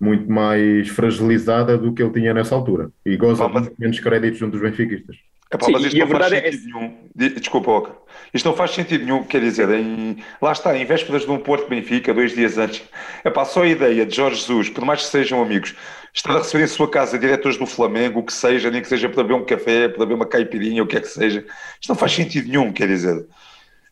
[0.00, 4.38] muito mais fragilizada do que ele tinha nessa altura e goza de muito menos créditos
[4.38, 5.16] junto dos benfiquistas.
[5.52, 6.72] Epá, Sim, mas isto não faz é sentido é...
[6.72, 6.94] nenhum.
[7.14, 7.96] Desculpa, Oca.
[8.32, 10.16] Isto não faz sentido nenhum, quer dizer, em...
[10.40, 12.82] lá está, em vésperas de um Porto Benfica, dois dias antes.
[13.24, 15.74] Epá, só a ideia de Jorge Jesus, por mais que sejam amigos,
[16.14, 19.08] estar a receber em sua casa diretores do Flamengo, o que seja, nem que seja
[19.08, 21.44] para beber um café, para beber uma caipirinha, o que é que seja,
[21.80, 23.26] isto não faz sentido nenhum, quer dizer.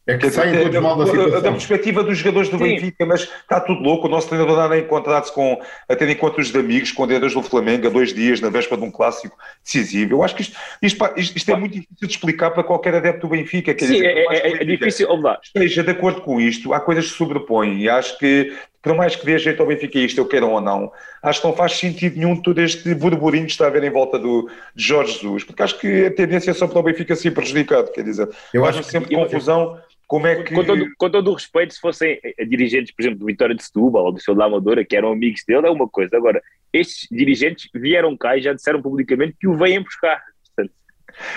[0.08, 1.42] É que saem todos mal da situação.
[1.42, 2.64] Da perspectiva dos jogadores do Sim.
[2.64, 4.06] Benfica, mas está tudo louco.
[4.06, 7.42] O nosso treinador anda a encontrar-se com, a ter encontros de amigos com diretores do
[7.42, 10.14] Flamengo há dois dias, na véspera de um clássico decisivo.
[10.14, 13.30] Eu acho que isto, isto, isto é muito difícil de explicar para qualquer adepto do
[13.32, 13.74] Benfica.
[13.74, 15.08] Quer Sim, dizer, é, é, é difícil.
[15.42, 19.14] Esteja de acordo com isto, há coisas que se sobrepõem e acho que por mais
[19.14, 20.90] que dê jeito ao Benfica isto, eu quero ou não,
[21.22, 24.18] acho que não faz sentido nenhum todo este burburinho de estar a ver em volta
[24.18, 27.32] do, de Jorge Jesus, porque acho que a tendência é só para o Benfica ser
[27.32, 30.54] prejudicado, quer dizer, eu acho sempre que, confusão como é que...
[30.54, 33.62] Com todo, com todo o respeito, se fossem eh, dirigentes, por exemplo, do Vitória de
[33.62, 36.16] Setúbal ou do Seu da Amadora, que eram amigos dele, é uma coisa.
[36.16, 36.42] Agora,
[36.72, 40.20] estes dirigentes vieram cá e já disseram publicamente que o vêm buscar.
[40.46, 40.74] Portanto,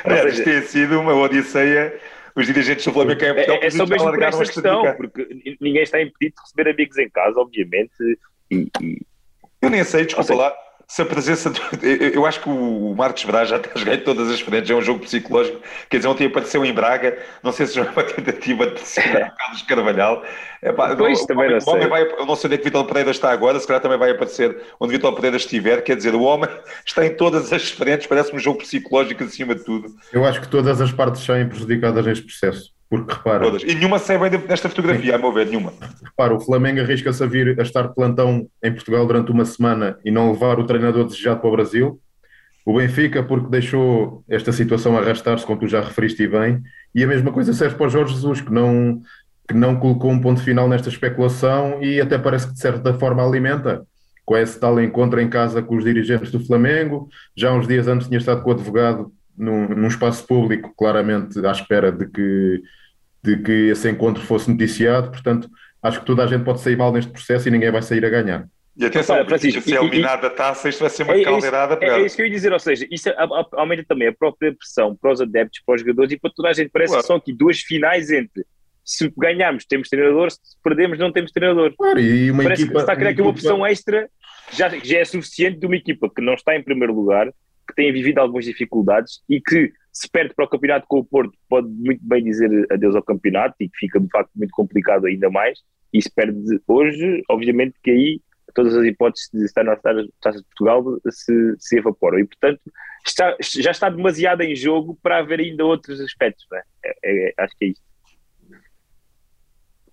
[0.06, 2.00] Aliás, seja, tem sido uma odisseia
[2.34, 5.28] os dirigentes do Flamengo é, é, é só mesmo por esta questão, porque
[5.60, 7.92] ninguém está impedido de receber amigos em casa, obviamente.
[8.50, 9.02] E, e...
[9.62, 10.56] Eu nem sei, desculpa lá
[10.92, 11.50] se a presença.
[11.50, 14.70] Do, eu acho que o Marcos Braz já está a jogar em todas as frentes,
[14.70, 15.62] é um jogo psicológico.
[15.90, 19.32] Quer dizer, ontem apareceu em Braga, não sei se já foi uma tentativa de pressionar
[19.34, 20.24] o Carlos Carvalhal.
[20.62, 21.88] É, pá, pois, não, também não sei.
[21.88, 24.12] Vai, eu não sei onde é que Vitor Pereira está agora, se calhar também vai
[24.12, 25.82] aparecer onde Vitor Pereira estiver.
[25.82, 26.50] Quer dizer, o homem
[26.86, 29.88] está em todas as frentes, parece um jogo psicológico acima de tudo.
[30.12, 32.81] Eu acho que todas as partes saem prejudicadas neste processo.
[32.92, 33.46] Porque repara.
[33.46, 33.64] Todas.
[33.64, 35.18] E nenhuma sai bem nesta fotografia, Sim.
[35.18, 35.72] a meu ver, nenhuma.
[36.04, 39.98] Repara, o Flamengo arrisca-se a vir a estar de plantão em Portugal durante uma semana
[40.04, 42.02] e não levar o treinador desejado para o Brasil.
[42.66, 46.62] O Benfica, porque deixou esta situação arrastar-se, como tu já referiste bem,
[46.94, 49.02] e a mesma coisa serve para o Jorge Jesus, que não,
[49.48, 53.26] que não colocou um ponto final nesta especulação e até parece que de certa forma
[53.26, 53.88] alimenta.
[54.26, 58.08] Com esse tal encontro em casa com os dirigentes do Flamengo, já uns dias antes
[58.08, 62.62] tinha estado com o advogado num, num espaço público, claramente à espera de que
[63.24, 65.50] de que esse encontro fosse noticiado, portanto,
[65.82, 68.10] acho que toda a gente pode sair mal neste processo e ninguém vai sair a
[68.10, 68.48] ganhar.
[68.76, 71.78] E atenção, Olha, Francisco, se é eliminada a taça, isto vai ser uma é, caldeirada
[71.82, 73.10] é, é, isso que eu ia dizer, ou seja, isso
[73.54, 76.54] aumenta também a própria pressão para os adeptos, para os jogadores e para toda a
[76.54, 76.70] gente.
[76.70, 77.04] Parece claro.
[77.04, 78.46] que são aqui duas finais entre
[78.84, 81.74] se ganharmos temos treinador, se perdemos não temos treinador.
[81.78, 84.10] Claro, e uma Parece equipa, que está a criar aqui uma pressão extra,
[84.52, 87.28] já, já é suficiente de uma equipa que não está em primeiro lugar,
[87.68, 91.34] que tem vivido algumas dificuldades e que se perde para o campeonato com o Porto,
[91.50, 95.30] pode muito bem dizer adeus ao campeonato e que fica de facto muito complicado ainda
[95.30, 95.60] mais.
[95.94, 98.22] E se perde hoje, obviamente que aí
[98.54, 102.20] todas as hipóteses de estar na Taça de Portugal se, se evaporam.
[102.20, 102.62] E portanto
[103.06, 106.46] está, já está demasiado em jogo para haver ainda outros aspectos.
[106.54, 106.62] É?
[106.86, 107.82] É, é, acho que é isso.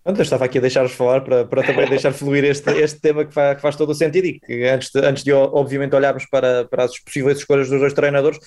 [0.04, 3.34] Eu estava aqui a deixar-vos falar para, para também deixar fluir este, este tema que
[3.34, 6.64] faz, que faz todo o sentido e que antes de, antes de obviamente olharmos para,
[6.64, 8.38] para as possíveis escolhas dos dois treinadores,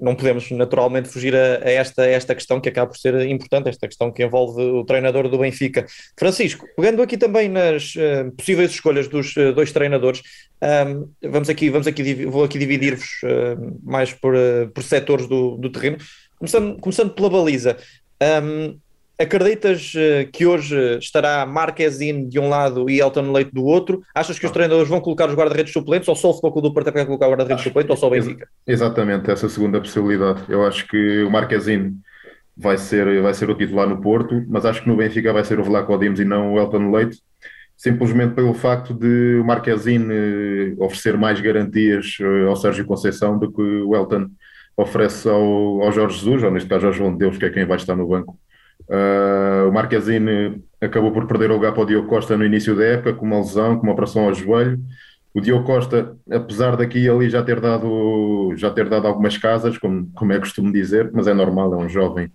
[0.00, 3.68] não podemos naturalmente fugir a, a, esta, a esta questão que acaba por ser importante,
[3.68, 5.86] esta questão que envolve o treinador do Benfica.
[6.18, 10.22] Francisco, pegando aqui também nas uh, possíveis escolhas dos uh, dois treinadores,
[10.62, 14.34] um, vamos aqui, vamos aqui, vou aqui dividir-vos uh, mais por,
[14.74, 15.98] por setores do, do terreno,
[16.38, 17.76] começando, começando pela baliza.
[18.42, 18.78] Um,
[19.18, 19.92] Acreditas
[20.30, 24.02] que hoje estará Marquezine de um lado e Elton Leite do outro?
[24.14, 26.74] Achas que os treinadores vão colocar os guarda-redes suplentes ou só o Futebol Clube do
[26.74, 28.46] Porto é vai colocar o guarda-redes suplente ou só o Benfica?
[28.66, 30.42] Exatamente, essa segunda possibilidade.
[30.50, 31.96] Eu acho que o Marquezine
[32.54, 35.58] vai ser, vai ser o titular no Porto, mas acho que no Benfica vai ser
[35.58, 37.18] o Vlaco Dimos e não o Elton Leite,
[37.74, 43.50] simplesmente pelo facto de o Marquezine eh, oferecer mais garantias eh, ao Sérgio Conceição do
[43.52, 44.28] que o Elton
[44.76, 47.76] oferece ao, ao Jorge Jesus, ou neste caso ao João Deus, que é quem vai
[47.76, 48.38] estar no banco.
[48.88, 52.84] Uh, o Marquezine acabou por perder o lugar para o Diogo Costa no início da
[52.84, 54.78] época, com uma lesão, com uma operação ao joelho.
[55.34, 59.76] O Diogo Costa, apesar daqui e ali já ter dado, já ter dado algumas casas,
[59.76, 62.30] como, como é costume dizer, mas é normal, é um jovem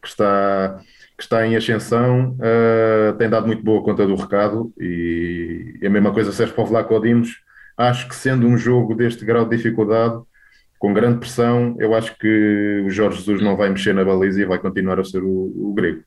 [0.00, 0.78] que está,
[1.16, 5.90] que está em ascensão, uh, tem dado muito boa conta do recado e, e a
[5.90, 7.42] mesma coisa serve para o Vlaco Dimos.
[7.76, 10.22] Acho que sendo um jogo deste grau de dificuldade,
[10.78, 14.44] com grande pressão, eu acho que o Jorge Jesus não vai mexer na baliza e
[14.44, 16.02] vai continuar a ser o, o grego.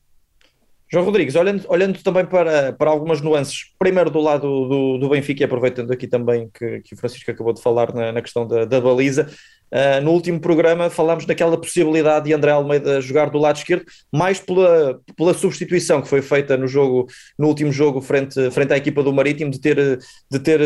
[0.90, 5.42] João Rodrigues, olhando, olhando também para, para algumas nuances, primeiro do lado do, do Benfica,
[5.42, 8.64] e aproveitando aqui também que, que o Francisco acabou de falar na, na questão da,
[8.64, 9.28] da baliza,
[9.70, 14.40] Uh, no último programa falámos daquela possibilidade de André Almeida jogar do lado esquerdo, mais
[14.40, 17.06] pela, pela substituição que foi feita no jogo,
[17.38, 19.98] no último jogo frente, frente à equipa do Marítimo, de ter,
[20.30, 20.60] de ter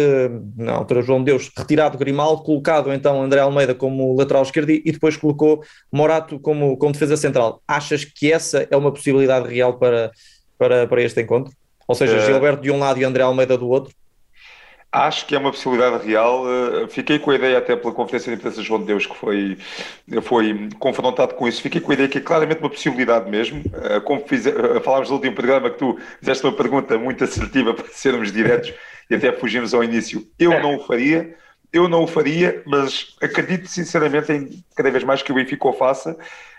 [0.56, 4.92] na altura João Deus, retirado Grimaldo, colocado então André Almeida como lateral esquerdo e, e
[4.92, 7.60] depois colocou Morato como, como defesa central.
[7.66, 10.12] Achas que essa é uma possibilidade real para,
[10.58, 11.52] para, para este encontro?
[11.88, 12.20] Ou seja, uh...
[12.20, 13.92] Gilberto de um lado e André Almeida do outro?
[14.94, 16.44] Acho que é uma possibilidade real.
[16.46, 19.56] Eh, fiquei com a ideia, até pela conferência de imprensa João de Deus, que foi,
[20.20, 21.62] foi confrontado com isso.
[21.62, 23.62] Fiquei com a ideia que é claramente uma possibilidade mesmo.
[23.72, 24.52] Eh, como fiz, eh,
[24.84, 28.74] falámos no último programa que tu fizeste uma pergunta muito assertiva para sermos diretos
[29.08, 30.26] e até fugimos ao início.
[30.38, 31.36] Eu não o faria.
[31.72, 35.72] Eu não o faria, mas acredito sinceramente em cada vez mais que o Benfica o
[35.72, 36.18] faça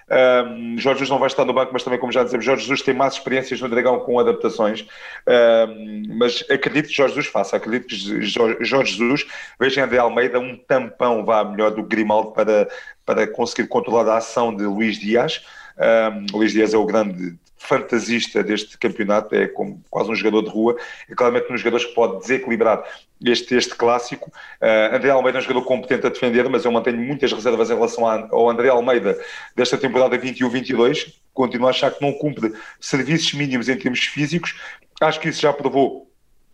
[0.10, 2.82] um, Jorge Jesus não vai estar no banco, mas também, como já dizemos, Jorge Jesus
[2.82, 4.86] tem mais experiências no Dragão com adaptações.
[5.28, 9.26] Um, mas acredito que Jorge Jesus faça, acredito que Jorge Jesus
[9.60, 12.68] veja André Almeida um tampão vá melhor do Grimaldo para,
[13.06, 15.46] para conseguir controlar a ação de Luís Dias.
[15.78, 20.50] Um, Luís Dias é o grande fantasista deste campeonato, é como quase um jogador de
[20.50, 20.76] rua,
[21.10, 22.84] é claramente um jogador que pode desequilibrar
[23.24, 24.32] este, este clássico.
[24.62, 27.76] Uh, André Almeida é um jogador competente a defender, mas eu mantenho muitas reservas em
[27.76, 29.18] relação ao André Almeida
[29.56, 31.14] desta temporada 21-22.
[31.34, 34.60] Continuo a achar que não cumpre serviços mínimos em termos físicos.
[35.02, 36.14] Acho que isso já provou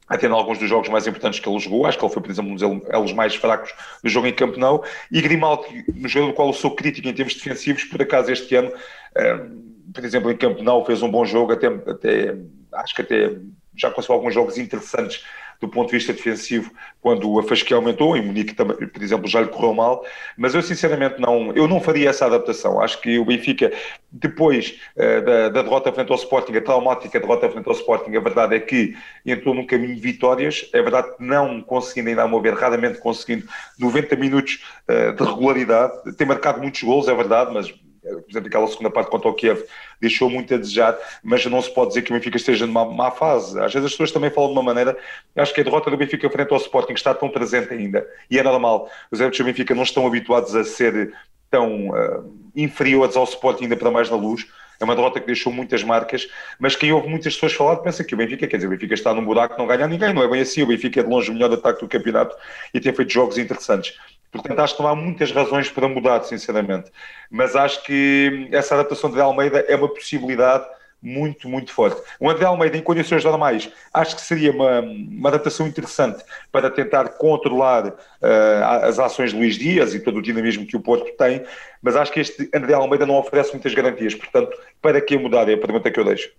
[0.10, 2.32] até em alguns dos jogos mais importantes que ele jogou, acho que ele foi, por
[2.32, 3.72] exemplo, um dos mais fracos
[4.04, 7.14] do jogo em Camp Nou, e Grimaldo, no jogador do qual eu sou crítico em
[7.14, 11.26] termos defensivos, por acaso este ano, uh, por exemplo, em Camp Nou fez um bom
[11.26, 12.36] jogo, até, até
[12.74, 13.38] acho que até
[13.76, 15.24] já conseguiu alguns jogos interessantes
[15.60, 16.72] do ponto de vista defensivo
[17.02, 20.06] quando a Fasquia aumentou, em Munique também, por exemplo, já lhe correu mal,
[20.38, 22.80] mas eu sinceramente não, eu não faria essa adaptação.
[22.80, 23.72] Acho que o Benfica,
[24.10, 28.22] depois uh, da, da, derrota frente ao Sporting, a traumática derrota frente ao Sporting, a
[28.22, 32.54] verdade é que entrou num caminho de vitórias, é verdade que não conseguindo ainda mover,
[32.54, 33.46] raramente conseguindo
[33.78, 38.68] 90 minutos uh, de regularidade, tem marcado muitos gols, é verdade, mas por exemplo, aquela
[38.68, 39.64] segunda parte contra o Kiev
[40.00, 43.12] deixou muito a desejar, mas não se pode dizer que o Benfica esteja numa má
[43.12, 43.60] fase.
[43.60, 44.98] Às vezes as pessoas também falam de uma maneira,
[45.36, 48.44] acho que a derrota do Benfica frente ao Sporting está tão presente ainda, e é
[48.44, 48.90] normal.
[49.12, 51.14] Os adeptos do Benfica não estão habituados a ser
[51.50, 54.46] tão uh, inferiores ao Sporting, ainda para mais na luz.
[54.80, 58.14] É uma derrota que deixou muitas marcas, mas quem ouve muitas pessoas falar pensa que
[58.14, 60.40] o Benfica, quer dizer, o Benfica está num buraco, não ganha ninguém, não é bem
[60.40, 60.64] assim.
[60.64, 62.34] O Benfica é de longe o melhor ataque do campeonato
[62.74, 63.98] e tem feito jogos interessantes.
[64.32, 66.92] Portanto, acho que não há muitas razões para mudar, sinceramente.
[67.30, 70.66] Mas acho que essa adaptação de Almeida é uma possibilidade
[71.02, 72.02] muito, muito forte.
[72.20, 77.10] O André Almeida, em condições normais, acho que seria uma, uma adaptação interessante para tentar
[77.10, 81.44] controlar uh, as ações de Luís Dias e todo o dinamismo que o Porto tem,
[81.82, 84.14] mas acho que este André Almeida não oferece muitas garantias.
[84.14, 85.50] Portanto, para que mudar?
[85.50, 86.30] É a pergunta que eu deixo.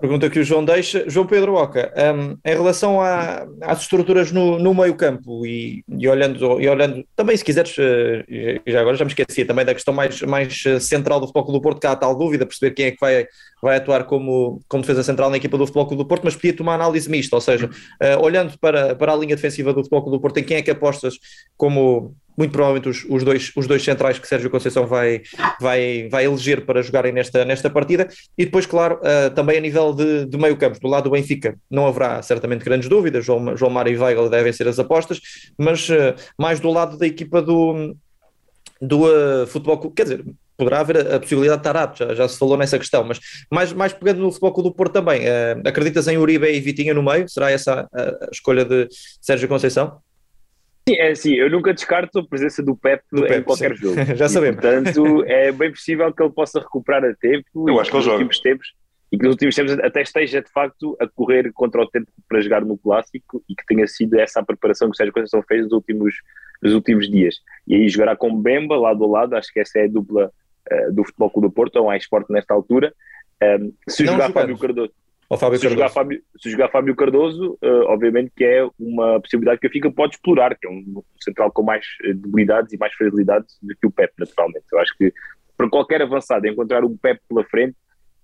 [0.00, 1.04] Pergunta que o João deixa.
[1.08, 6.08] João Pedro Oca, um, em relação à, às estruturas no, no meio campo e, e,
[6.08, 9.92] olhando, e olhando também, se quiseres, uh, já agora já me esqueci também da questão
[9.92, 12.86] mais, mais eh, central do Futebol do Porto, que há a tal dúvida, perceber quem
[12.86, 13.26] é que vai,
[13.60, 16.74] vai atuar como, como defesa central na equipa do Futebol do Porto, mas pedia tomar
[16.74, 20.38] análise mista, ou seja, uh, olhando para, para a linha defensiva do Futebol do Porto,
[20.38, 21.14] em quem é que apostas
[21.56, 25.22] como muito provavelmente os, os, dois, os dois centrais que Sérgio Conceição vai,
[25.60, 28.08] vai, vai eleger para jogarem nesta, nesta partida.
[28.38, 31.58] E depois, claro, uh, também a nível de, de meio campo, do lado do Benfica,
[31.68, 35.20] não haverá certamente grandes dúvidas, João, João Mário e Weigl devem ser as apostas,
[35.58, 37.96] mas uh, mais do lado da equipa do,
[38.80, 40.24] do uh, futebol, quer dizer,
[40.56, 43.18] poderá haver a, possibilidade de estar apto, já, já, se falou nessa questão, mas
[43.50, 47.02] mais, mais pegando no Futebol do Porto também, uh, acreditas em Uribe e Vitinha no
[47.02, 47.28] meio?
[47.28, 48.86] Será essa a, a escolha de
[49.20, 50.00] Sérgio Conceição?
[50.88, 53.82] Sim, é assim, eu nunca descarto a presença do Pep, do Pep em qualquer sim.
[53.82, 53.96] jogo.
[54.16, 54.60] já e, sabemos.
[54.60, 57.68] Portanto, é bem possível que ele possa recuperar a tempo.
[57.68, 58.28] Eu acho que ele joga.
[58.42, 58.72] Tempos,
[59.10, 62.40] e que nos últimos tempos até esteja de facto a correr contra o tempo para
[62.40, 65.64] jogar no Clássico e que tenha sido essa a preparação que o Sérgio Conceição fez
[65.64, 66.14] nos últimos,
[66.62, 67.36] nos últimos dias.
[67.66, 70.30] E aí jogará com Bemba lado a lado, acho que essa é a dupla
[70.70, 72.92] uh, do Futebol Clube do Porto, ou mais esporte nesta altura.
[73.42, 74.92] Um, se Não jogar Fábio Cardoso.
[75.36, 75.80] Fábio se, Cardoso.
[75.80, 79.90] Jogar Fábio, se jogar Fábio Cardoso, uh, obviamente que é uma possibilidade que a FICA
[79.90, 83.90] pode explorar, que é um central com mais debilidades e mais fragilidades do que o
[83.90, 84.64] Pep, naturalmente.
[84.72, 85.12] Eu acho que
[85.56, 87.76] para qualquer avançado encontrar um Pep pela frente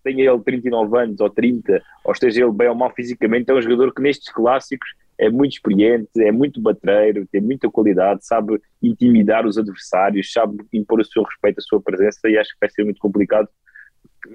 [0.03, 3.63] tenha ele 39 anos ou 30, ou esteja ele bem ou mal fisicamente, é um
[3.63, 4.89] jogador que nestes clássicos
[5.19, 11.01] é muito experiente, é muito batreiro, tem muita qualidade, sabe intimidar os adversários, sabe impor
[11.01, 13.49] o seu respeito, a sua presença, e acho que vai ser muito complicado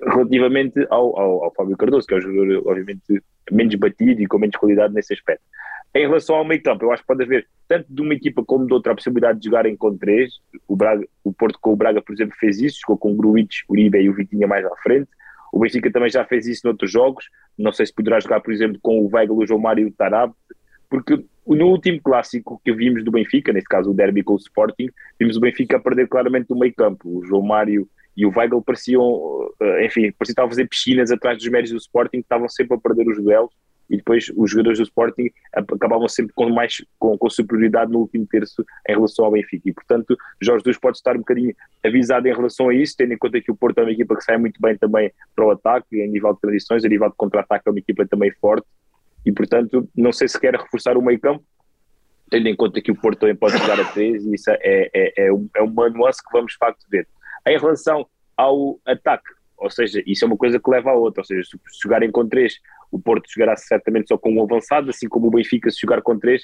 [0.03, 4.37] relativamente ao, ao, ao Fábio Cardoso, que é um jogador, obviamente, menos batido e com
[4.37, 5.43] menos qualidade nesse aspecto.
[5.93, 8.67] Em relação ao meio campo, eu acho que pode haver, tanto de uma equipa como
[8.67, 10.33] de outra, a possibilidade de jogarem com três.
[10.67, 13.61] O, Braga, o Porto com o Braga, por exemplo, fez isso, jogou com o Gruitch,
[13.67, 15.09] Uribe e o Vitinha mais à frente.
[15.51, 17.25] O Benfica também já fez isso noutros jogos.
[17.57, 19.91] Não sei se poderá jogar, por exemplo, com o Weigl, o João Mário e o
[19.91, 20.31] Tarab,
[20.87, 24.89] porque no último clássico que vimos do Benfica, neste caso o derby com o Sporting,
[25.19, 27.17] vimos o Benfica perder claramente do meio campo.
[27.17, 31.37] O João Mário e o Weigl pareciam, eh, enfim, pareciam estar a fazer piscinas atrás
[31.37, 33.53] dos médios do Sporting, que estavam sempre a perder os duelos
[33.89, 38.27] e depois os jogadores do Sporting acabavam sempre com mais com, com, superioridade no último
[38.27, 42.35] terço em relação ao Benfica e portanto Jorge Jesus pode estar um bocadinho avisado em
[42.35, 44.61] relação a isso, tendo em conta que o Porto é uma equipa que sai muito
[44.61, 47.79] bem também para o ataque, em nível de transições, a nível de contra-ataque é uma
[47.79, 48.67] equipa também forte
[49.25, 51.43] e portanto não sei se quer reforçar o meio campo
[52.29, 55.13] tendo em conta que o Porto também pode jogar a três e isso é, é,
[55.17, 57.07] é, é uma nuance que vamos de facto ver.
[57.47, 61.25] Em relação ao ataque, ou seja, isso é uma coisa que leva a outra, ou
[61.25, 62.55] seja, se jogarem com três,
[62.91, 66.17] o Porto jogará certamente só com um avançado, assim como o Benfica se jogar com
[66.17, 66.43] três,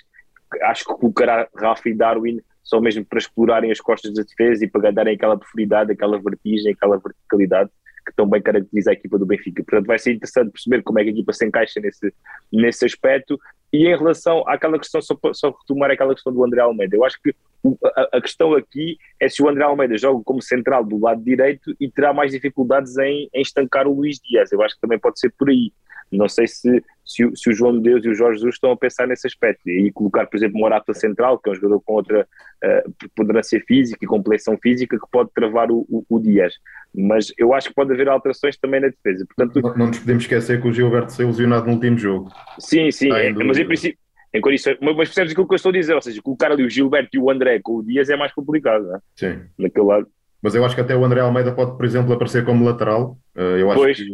[0.63, 4.67] acho que colocará Rafa e Darwin só mesmo para explorarem as costas da defesa e
[4.67, 7.69] para darem aquela profundidade, aquela vertigem, aquela verticalidade
[8.05, 9.63] que tão bem caracteriza a equipa do Benfica.
[9.63, 12.13] Portanto, vai ser interessante perceber como é que a equipa se encaixa nesse,
[12.51, 13.39] nesse aspecto.
[13.71, 17.19] E em relação àquela questão, só, só retomar aquela questão do André Almeida, eu acho
[17.21, 17.35] que
[17.83, 21.75] a, a, questão aqui é se o André Almeida joga como central do lado direito
[21.79, 24.51] e terá mais dificuldades em, em estancar o Luís Dias.
[24.51, 25.71] Eu acho que também pode ser por aí.
[26.11, 28.77] Não sei se, se, se, o João de Deus e o Jorge Jesus estão a
[28.77, 29.67] pensar nesse aspecto.
[29.69, 32.27] E colocar, por exemplo, Morata central, que é um jogador com outra
[32.63, 36.53] uh, preponderância física e complexão física, que pode travar o, o, o, Dias.
[36.93, 39.25] Mas eu acho que pode haver alterações também na defesa.
[39.25, 42.31] Portanto, não, não nos podemos esquecer que o Gilberto saiu lesionado no último jogo.
[42.59, 43.11] Sim, sim.
[43.11, 44.04] É, mas em princípio.
[44.35, 46.69] Em condições, mas percebes aquilo que eu estou a dizer, ou seja, colocar ali o
[46.69, 48.99] Gilberto e o André com o Dias é mais complicado, não é?
[49.15, 49.39] Sim.
[49.57, 50.07] Naquele lado.
[50.41, 53.17] Mas eu acho que até o André Almeida pode, por exemplo, aparecer como lateral.
[53.35, 53.97] Uh, eu acho pois.
[53.97, 54.05] que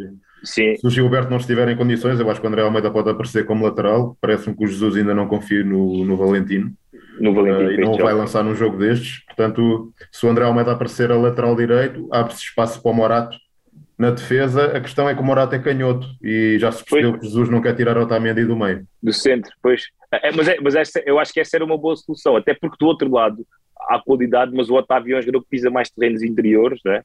[0.44, 0.76] Sim.
[0.76, 3.46] Se o Gilberto não estiver em condições, eu acho que o André Almeida pode aparecer
[3.46, 4.16] como lateral.
[4.20, 6.72] Parece-me que o Jesus ainda não confia no, no Valentino.
[7.20, 9.24] No Valentino uh, e não vai lançar num jogo destes.
[9.26, 13.36] Portanto, se o André Almeida aparecer a lateral direito, abre-se espaço para o Morato
[14.02, 14.76] na defesa.
[14.76, 17.20] A questão é que o Morato é canhoto e já se percebeu pois.
[17.20, 18.84] que Jesus não quer tirar o Otamendi do meio.
[19.00, 19.84] Do centro, pois.
[20.10, 22.76] É, mas é, mas essa, eu acho que essa era uma boa solução, até porque
[22.78, 23.46] do outro lado
[23.88, 27.02] há qualidade, mas o Otávio é um jogador que pisa mais terrenos interiores, né?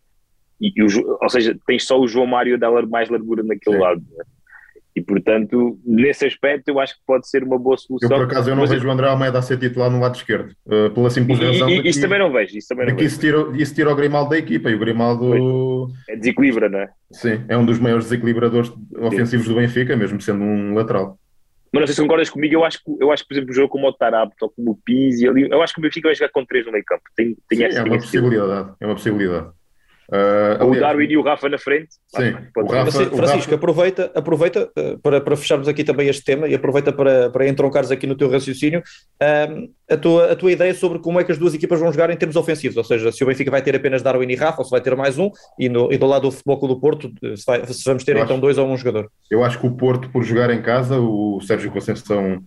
[0.60, 3.76] E, e o, ou seja, tens só o João Mário a dar mais largura naquele
[3.76, 3.82] Sim.
[3.82, 4.02] lado.
[4.18, 4.24] Né?
[4.98, 8.10] E portanto, nesse aspecto, eu acho que pode ser uma boa solução.
[8.10, 8.90] Eu, por acaso, eu não Mas vejo eu...
[8.90, 11.70] o André Almeida a ser titular no lado esquerdo, uh, pela simples razão.
[11.70, 12.58] E, isso também não vejo.
[12.58, 13.06] Isso, também não vejo.
[13.06, 15.94] Isso, tira, isso tira o Grimaldo da equipa e o Grimaldo.
[16.10, 16.90] É desequilibra, não é?
[17.12, 19.54] Sim, é um dos maiores desequilibradores ofensivos Sim.
[19.54, 21.20] do Benfica, mesmo sendo um lateral.
[21.72, 23.56] Mas não sei se concordas comigo, eu acho que, eu acho que por exemplo, o
[23.56, 26.32] jogo como o Tarapto ou como o Pizzi, eu acho que o Benfica vai jogar
[26.32, 27.04] com três no meio campo.
[27.16, 28.74] Tem, tem Sim, essa, é uma possibilidade.
[28.80, 29.50] É uma possibilidade.
[30.10, 31.89] Uh, o Darwin e o Rafa na frente.
[32.08, 33.56] Sim, o Rafa, Francisco, o Rafa...
[33.56, 37.91] aproveita, aproveita uh, para, para fecharmos aqui também este tema e aproveita para, para entroncares
[37.91, 41.38] aqui no teu raciocínio uh, a, tua, a tua ideia sobre como é que as
[41.38, 44.02] duas equipas vão jogar em termos ofensivos, ou seja, se o Benfica vai ter apenas
[44.02, 46.32] Darwin e Rafa ou se vai ter mais um e, no, e do lado do
[46.32, 48.78] Futebol Clube do Porto se, vai, se vamos ter eu então acho, dois ou um
[48.78, 49.12] jogador.
[49.30, 52.41] Eu acho que o Porto, por jogar em casa, o Sérgio Conceição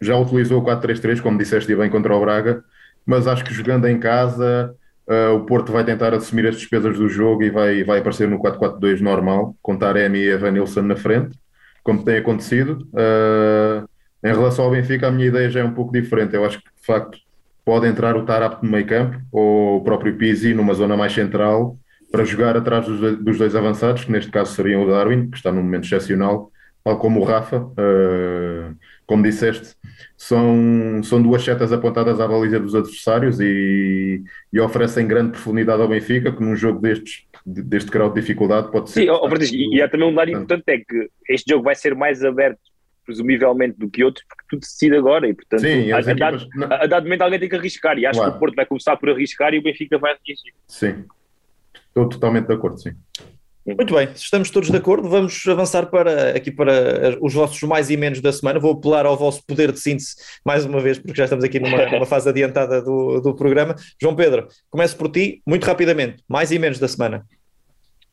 [0.00, 2.64] já utilizou o 4-3-3, como disseste bem, contra o Braga,
[3.04, 4.74] mas acho que jogando em casa
[5.08, 8.38] Uh, o Porto vai tentar assumir as despesas do jogo e vai, vai aparecer no
[8.40, 11.38] 4-4-2 normal, com Taremi e Evanilson na frente,
[11.82, 12.88] como tem acontecido.
[12.92, 13.88] Uh,
[14.24, 16.34] em relação ao Benfica, a minha ideia já é um pouco diferente.
[16.34, 17.18] Eu acho que, de facto,
[17.64, 21.78] pode entrar o Tarap no meio campo ou o próprio Pizzi numa zona mais central
[22.10, 25.52] para jogar atrás dos, dos dois avançados, que neste caso seriam o Darwin, que está
[25.52, 26.50] num momento excepcional,
[26.82, 27.58] tal como o Rafa.
[27.58, 28.74] Uh,
[29.06, 29.76] como disseste,
[30.16, 35.88] são, são duas setas apontadas à baliza dos adversários e, e oferecem grande profundidade ao
[35.88, 39.02] Benfica, que num jogo destes, deste grau de dificuldade pode ser.
[39.02, 41.94] Sim, oh, e, e há também um dado importante: é que este jogo vai ser
[41.94, 42.58] mais aberto,
[43.04, 46.10] presumivelmente, do que outros, porque tudo se decide agora e, portanto, Sim, a, as a,
[46.10, 47.96] equipas- dado, a, a dado momento alguém tem que arriscar.
[47.98, 48.32] E acho Claro.
[48.32, 50.52] que o Porto vai começar por arriscar e o Benfica vai reagir.
[50.66, 51.04] Sim,
[51.88, 52.90] estou totalmente de acordo, sim.
[53.66, 57.90] Muito bem, se estamos todos de acordo, vamos avançar para aqui para os vossos mais
[57.90, 58.60] e menos da semana.
[58.60, 60.14] Vou apelar ao vosso poder de síntese
[60.44, 63.74] mais uma vez, porque já estamos aqui numa, numa fase adiantada do, do programa.
[64.00, 67.26] João Pedro, começo por ti, muito rapidamente, mais e menos da semana.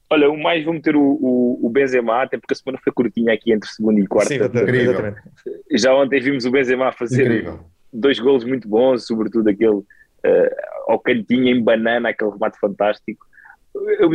[0.10, 3.34] Olha, o mais vou meter o, o, o Benzema, até porque a semana foi curtinha
[3.34, 4.30] aqui entre segunda e quarta.
[4.30, 5.22] Sim, exatamente.
[5.72, 7.60] Já ontem vimos o Benzema fazer Incrível.
[7.91, 9.82] dois golos muito bons, sobretudo aquele
[10.24, 10.56] eh,
[10.88, 13.26] ao cantinho em banana, aquele remate fantástico.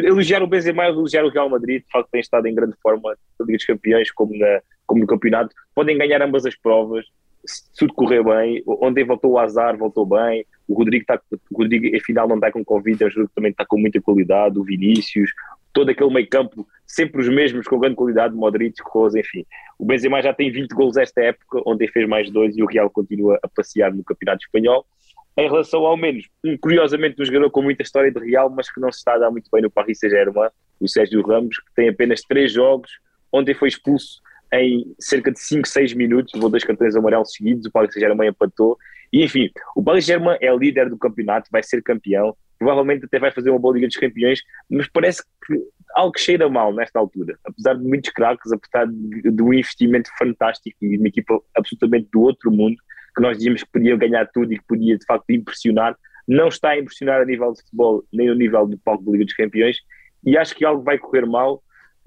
[0.04, 3.16] Elogiar o Benzema e elogiar o Real Madrid, de facto tem estado em grande forma
[3.38, 5.54] na Liga dos Campeões, como, na, como no campeonato.
[5.74, 7.04] Podem ganhar ambas as provas,
[7.44, 8.62] se tudo correr bem.
[8.66, 10.44] Ontem voltou o Azar, voltou bem.
[10.66, 13.50] O Rodrigo, está, o Rodrigo afinal não está com Covid, é um jogo que também
[13.50, 14.59] está com muita qualidade.
[14.59, 15.30] O Vinícius,
[15.72, 19.44] todo aquele meio campo, sempre os mesmos, com grande qualidade, Modric, Rose, enfim.
[19.78, 22.90] O Benzema já tem 20 gols esta época, ontem fez mais dois e o Real
[22.90, 24.84] continua a passear no Campeonato Espanhol.
[25.39, 28.80] Em relação ao menos, um, curiosamente, um jogador com muita história de Real, mas que
[28.80, 30.49] não se está a dar muito bem no Paris Saint-Germain,
[30.80, 32.91] o Sérgio Ramos, que tem apenas três jogos,
[33.32, 34.20] ontem foi expulso
[34.53, 38.76] em cerca de 5, 6 minutos, levou dois cartões amarelos seguidos, o Paris Saint-Germain empatou,
[39.12, 43.30] e enfim, o Paris Saint-Germain é líder do campeonato, vai ser campeão, provavelmente até vai
[43.30, 45.55] fazer uma boa Liga dos Campeões, mas parece que
[45.95, 50.76] algo cheira mal nesta altura, apesar de muitos craques, apesar de, de um investimento fantástico
[50.82, 52.76] e de uma equipa absolutamente do outro mundo,
[53.19, 55.97] que nós dizíamos que podia ganhar tudo e que podia de facto impressionar,
[56.27, 59.25] não está a impressionar a nível de futebol, nem a nível do palco da Liga
[59.25, 59.79] dos Campeões,
[60.25, 61.61] e acho que algo vai correr mal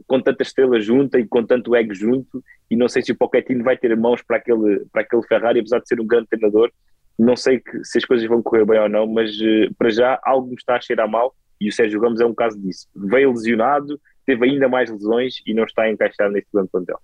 [0.08, 3.62] com tanta estrela junta e com tanto ego junto, e não sei se o Pochettino
[3.62, 6.72] vai ter mãos para aquele, para aquele Ferrari, apesar de ser um grande treinador,
[7.20, 10.20] não sei que, se as coisas vão correr bem ou não, mas eh, para já
[10.24, 12.88] algo me está a cheirar mal, e o Sérgio Ramos é um caso disso.
[12.96, 17.00] Veio lesionado, teve ainda mais lesões e não está a encaixar neste grande plantel.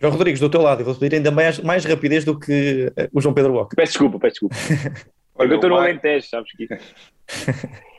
[0.00, 3.08] João Rodrigues, do teu lado, eu vou pedir ainda mais, mais rapidez do que eh,
[3.12, 3.76] o João Pedro Walker.
[3.76, 4.56] Peço desculpa, peço desculpa.
[5.36, 6.68] Olha, eu estou no Alentejo, sabes que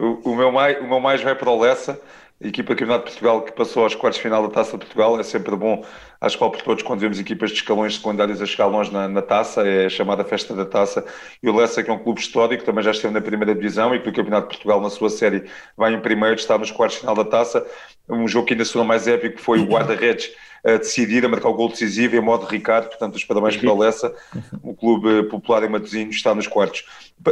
[0.00, 2.00] O, o meu mais, o meu mais vai para o Lessa,
[2.48, 5.20] equipa do Campeonato de Portugal que passou aos quartos de final da Taça de Portugal.
[5.20, 5.84] É sempre bom,
[6.20, 9.20] acho que por todos, quando vemos equipas de escalões secundários a chegar longe na, na
[9.20, 11.04] taça, é a chamada Festa da Taça.
[11.42, 14.00] E o Lessa, que é um clube histórico, também já esteve na primeira divisão e
[14.00, 15.44] que o Campeonato de Portugal, na sua série,
[15.76, 17.66] vai em primeiro, está nos quartos de final da taça.
[18.08, 20.30] Um jogo que ainda se tornou mais épico foi o guarda-redes
[20.64, 23.78] a decidir, a marcar o gol decisivo em modo Ricardo, portanto, os parabéns para o
[23.78, 24.14] Lessa,
[24.62, 26.84] o clube popular em Matosinhos está nos quartos.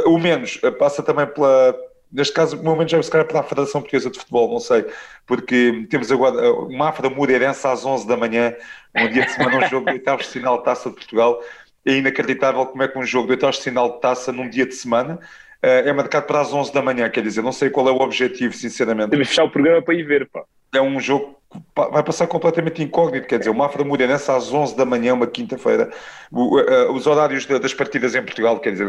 [0.05, 1.75] O menos eh, passa também pela,
[2.11, 4.59] neste caso, o meu menos é se calhar para a Federação Portuguesa de Futebol, não
[4.59, 4.85] sei,
[5.25, 8.53] porque temos agora eh, o Mafra Moreirense às 11 da manhã,
[8.95, 11.41] um dia de semana, um jogo de oitavos de final de Taça de Portugal,
[11.85, 14.65] é inacreditável como é que um jogo de oitavos de final de Taça num dia
[14.65, 15.19] de semana
[15.61, 17.97] eh, é marcado para as 11 da manhã, quer dizer, não sei qual é o
[18.01, 19.09] objetivo, sinceramente.
[19.11, 20.43] Temos fechar o programa para ir ver, pá.
[20.73, 21.59] é um jogo que
[21.91, 25.89] vai passar completamente incógnito, quer dizer, o Mafra Moreirense às 11 da manhã, uma quinta-feira,
[26.31, 28.87] eh, os horários da- das partidas em Portugal, quer dizer,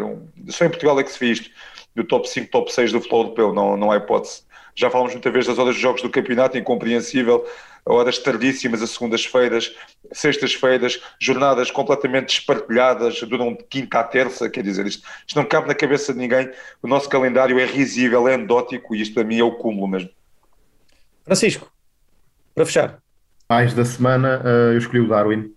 [0.48, 1.50] só em Portugal é que se vê isto,
[1.94, 4.42] do top 5, top 6 do futebol europeu, não, não há hipótese.
[4.74, 7.44] Já falamos muitas vezes das horas dos jogos do campeonato, incompreensível,
[7.84, 9.74] horas tardíssimas, as segundas-feiras,
[10.12, 15.68] sextas-feiras, jornadas completamente despartilhadas, duram de quinta à terça, quer dizer, isto, isto não cabe
[15.68, 16.50] na cabeça de ninguém,
[16.82, 20.10] o nosso calendário é risível, é endótico, e isto para mim é o cúmulo mesmo.
[21.24, 21.70] Francisco,
[22.54, 22.98] para fechar.
[23.48, 25.52] Mais da semana, eh, eu escolhi o Darwin.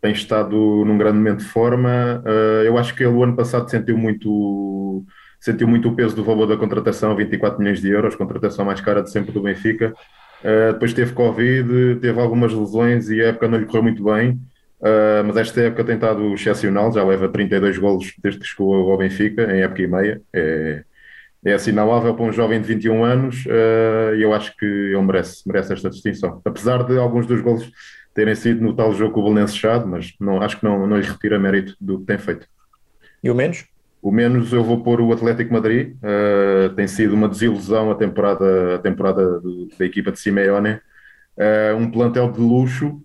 [0.00, 2.22] Tem estado num grande momento de forma.
[2.24, 5.04] Eh, eu acho que ele, o ano passado, sentiu muito,
[5.40, 9.02] sentiu muito o peso do valor da contratação, 24 milhões de euros, contratação mais cara
[9.02, 9.94] de sempre do Benfica.
[10.42, 14.40] Eh, depois teve Covid, teve algumas lesões e a época não lhe correu muito bem.
[14.80, 18.96] Uh, mas esta época tem estado excepcional, já leva 32 golos desde que chegou ao
[18.96, 20.22] Benfica, em época e meia.
[20.32, 20.84] É,
[21.44, 25.42] é assinalável para um jovem de 21 anos uh, e eu acho que ele merece,
[25.46, 26.40] merece esta distinção.
[26.44, 27.68] Apesar de alguns dos golos
[28.14, 30.96] terem sido no tal jogo com o Belenenses Chade, mas não, acho que não, não
[30.96, 32.46] lhe retira mérito do que tem feito.
[33.22, 33.64] E o menos?
[34.00, 38.76] O menos eu vou pôr o Atlético Madrid, uh, tem sido uma desilusão a temporada,
[38.76, 40.80] a temporada do, da equipa de Simeone,
[41.78, 43.00] um plantel de luxo,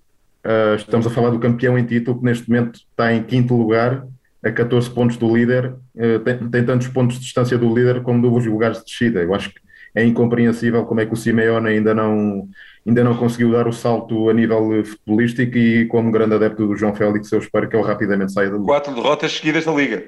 [0.46, 4.06] Uh, estamos a falar do campeão em título que neste momento está em quinto lugar,
[4.44, 8.22] a 14 pontos do líder, uh, tem, tem, tantos pontos de distância do líder como
[8.22, 9.22] dos lugares de descida.
[9.22, 9.62] Eu acho que
[9.96, 12.50] é incompreensível como é que o Simeone ainda não,
[12.86, 16.94] ainda não conseguiu dar o salto a nível futebolístico e como grande adepto do João
[16.94, 18.66] Félix eu espero que ele rapidamente saia da liga.
[18.66, 20.04] Quatro derrotas seguidas da liga.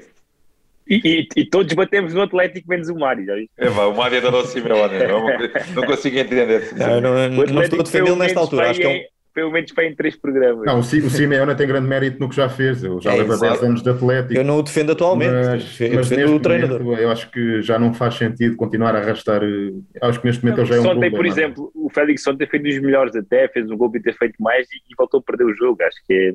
[0.88, 3.34] E, e, e, todos batemos no Atlético menos o Mário, já?
[3.58, 5.26] É, o Mário adorou o Simeone, não,
[5.76, 6.74] não consigo entender.
[6.76, 9.86] Não, não, não estou a defendê-lo nesta altura, acho que é um pelo menos para
[9.86, 10.66] em três programas.
[10.66, 12.82] Não, o, Simeone tem grande mérito no que já fez.
[12.82, 14.34] Ele já é, leva 10 anos de Atlético.
[14.34, 16.82] Eu não o defendo atualmente, mas, mas defendo o treinador.
[16.82, 19.44] Momento, eu acho que já não faz sentido continuar a arrastar.
[19.44, 22.48] Eh, acho que neste momento ele já é um Ontem, por exemplo, o Félix ontem
[22.48, 25.24] fez dos melhores até, fez um gol e ter feito mais e, e voltou a
[25.24, 25.84] perder o jogo.
[25.84, 26.34] Acho que é,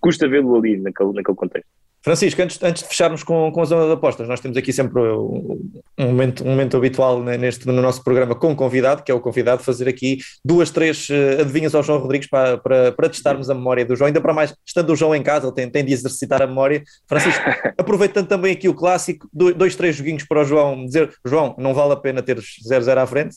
[0.00, 1.70] custa vê-lo ali naquele, naquele contexto.
[2.02, 5.02] Francisco, antes, antes de fecharmos com, com a zona de apostas, nós temos aqui sempre
[5.02, 5.60] um
[5.98, 9.62] momento, um momento habitual neste, no nosso programa com o convidado, que é o convidado,
[9.62, 13.84] fazer aqui duas, três uh, adivinhas ao João Rodrigues para, para, para testarmos a memória
[13.84, 16.40] do João, ainda para mais, estando o João em casa, ele tem, tem de exercitar
[16.40, 16.82] a memória.
[17.06, 17.44] Francisco,
[17.76, 21.92] aproveitando também aqui o clássico, dois, três joguinhos para o João dizer, João, não vale
[21.92, 23.36] a pena teres 0-0 à frente,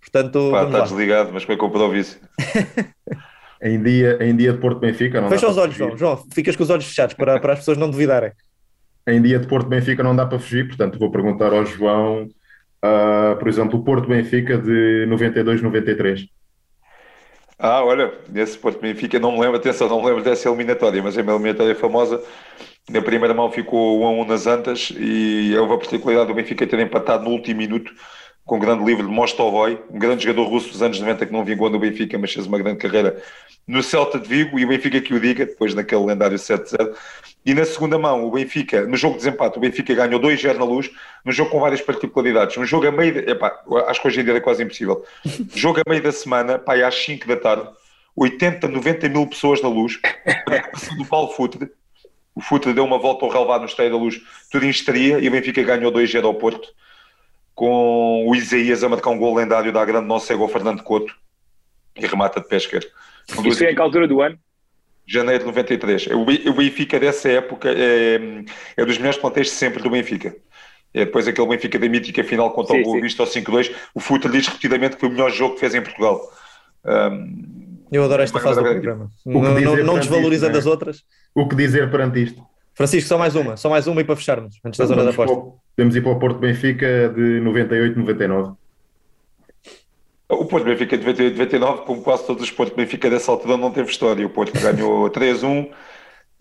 [0.00, 0.50] portanto...
[0.52, 2.20] Pá, está desligado, mas como é que eu pude isso?
[3.62, 5.20] Em dia, em dia de Porto Benfica.
[5.20, 5.96] Não Fecha os olhos, João.
[5.96, 8.32] João, ficas com os olhos fechados para, para as pessoas não duvidarem.
[9.06, 13.36] Em dia de Porto Benfica não dá para fugir, portanto vou perguntar ao João, uh,
[13.38, 16.28] por exemplo, o Porto Benfica de 92-93.
[17.58, 21.16] Ah, olha, nesse Porto Benfica não me lembro, atenção, não me lembro dessa eliminatória, mas
[21.16, 22.22] é uma eliminatória famosa.
[22.90, 26.66] Na primeira mão ficou 1 a 1 nas Antas e houve a particularidade do Benfica
[26.66, 27.92] ter empatado no último minuto
[28.46, 31.44] com o grande livro de Mostovoy, um grande jogador russo dos anos 90 que não
[31.44, 33.20] vingou no Benfica, mas fez uma grande carreira
[33.66, 36.94] no Celta de Vigo, e o Benfica que o diga, depois naquele lendário 7-0.
[37.44, 40.64] E na segunda mão, o Benfica, no jogo de desempate, o Benfica ganhou 2-0 na
[40.64, 40.88] luz,
[41.24, 42.56] no jogo com várias particularidades.
[42.56, 45.04] Um jogo a meio, de, epá, acho que hoje em dia é quase impossível.
[45.52, 47.68] jogo a meio da semana, pá, às 5 da tarde,
[48.14, 49.98] 80, 90 mil pessoas na luz,
[50.96, 51.68] do Paulo Futre.
[52.32, 54.20] O Futre deu uma volta ao relevado no Estádio da Luz,
[54.52, 56.68] tudo em histeria, e o Benfica ganhou 2-0 ao Porto
[57.56, 61.12] com o Isaías a marcar um gol lendário da grande nossa cego Fernando Couto
[61.96, 62.78] e remata de pesca.
[63.44, 64.38] Isso é a que altura do ano?
[65.06, 66.08] Janeiro de 93.
[66.08, 68.44] O Benfica dessa época é,
[68.76, 70.36] é dos melhores plantéis de sempre do Benfica.
[70.92, 73.74] É depois aquele Benfica da mítica final contra sim, o Boa Vista ao 5-2.
[73.94, 76.20] O Futre diz repetidamente que foi o melhor jogo que fez em Portugal.
[76.84, 79.10] Um, Eu adoro esta fase do programa.
[79.24, 80.58] Não, não, não desvalorizando é?
[80.58, 81.04] as outras.
[81.34, 82.46] O que dizer perante isto?
[82.74, 85.65] Francisco, só mais uma, só mais uma e para fecharmos, antes da zona da aposta.
[85.76, 88.54] Podemos ir para o Porto Benfica de 98, 99.
[90.28, 93.70] O Porto Benfica de 98, 99, como quase todos os Porto Benfica dessa altura, não
[93.70, 94.26] teve história.
[94.26, 95.70] O Porto ganhou 3-1,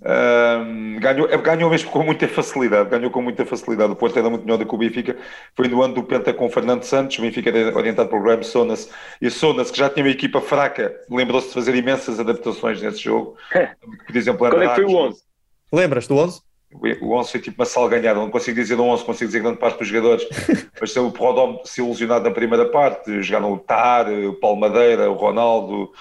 [0.02, 2.90] um, ganhou, é, ganhou mesmo com muita facilidade.
[2.90, 3.92] Ganhou com muita facilidade.
[3.92, 5.18] O Porto era muito melhor do que o Benfica.
[5.54, 7.20] Foi no ano do Penta com Fernando Santos.
[7.20, 8.90] O Benfica era orientado pelo Graham Sonas.
[9.22, 13.36] E Sonas, que já tinha uma equipa fraca, lembrou-se de fazer imensas adaptações nesse jogo.
[13.52, 15.22] Por exemplo, Qual é que foi o 11?
[15.74, 16.42] Lembras do 11?
[17.02, 19.88] O 11 foi tipo uma salganhada, não consigo dizer 11, consigo dizer grande parte dos
[19.88, 20.28] jogadores,
[20.80, 25.10] mas tem o Prodom se ilusionado na primeira parte, jogaram o Tar, o Paulo Madeira,
[25.10, 25.92] o Ronaldo,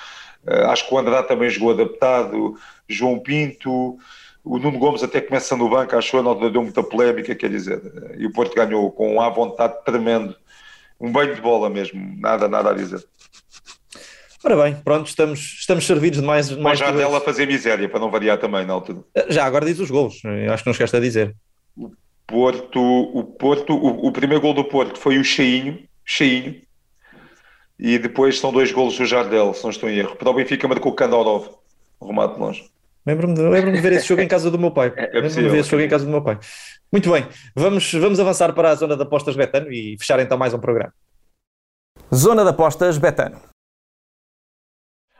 [0.46, 2.54] uh, acho que o André também jogou adaptado,
[2.88, 3.98] João Pinto,
[4.44, 7.80] o Nuno Gomes até começa no banco, achou, não deu muita polémica, quer dizer,
[8.18, 10.36] e o Porto ganhou com um à vontade tremendo,
[11.00, 13.02] um banho de bola mesmo, nada, nada a dizer.
[14.44, 16.50] Ora bem, pronto, estamos, estamos servidos de mais.
[16.50, 18.98] mais já dela fazer miséria, para não variar também na altura.
[19.30, 20.20] Já, agora diz os gols,
[20.52, 21.34] acho que não esquece a dizer.
[21.74, 21.90] O
[22.26, 26.60] Porto, o Porto, o, o, primeiro gol do Porto foi o Cheinho, Cheinho,
[27.78, 30.14] e depois são dois golos do Jardel, se não estou em erro.
[30.14, 31.48] Para o Benfica marcou o Kandorov,
[31.98, 32.64] o remate de longe.
[33.06, 34.92] Lembro-me de, lembro de ver esse jogo em casa do meu pai.
[34.96, 36.38] É lembro-me de ver esse jogo em casa do meu pai.
[36.92, 37.26] Muito bem,
[37.56, 40.92] vamos, vamos avançar para a zona de apostas Betano e fechar então mais um programa.
[42.14, 43.53] Zona de apostas Betano.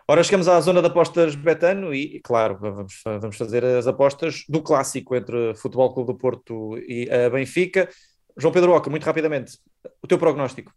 [0.07, 4.63] Ora, chegamos à zona de apostas Betano e, claro, vamos, vamos fazer as apostas do
[4.63, 7.89] clássico entre Futebol Clube do Porto e a Benfica.
[8.37, 9.59] João Pedro Oca, muito rapidamente,
[10.03, 10.71] o teu prognóstico.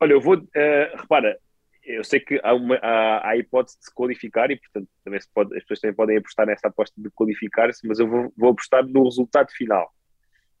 [0.00, 1.38] Olha, eu vou, uh, repara,
[1.84, 5.20] eu sei que há, uma, há, há, a hipótese de se qualificar e, portanto, também
[5.34, 8.86] pode, as pessoas também podem apostar nessa aposta de qualificar-se, mas eu vou, vou apostar
[8.86, 9.92] no resultado final.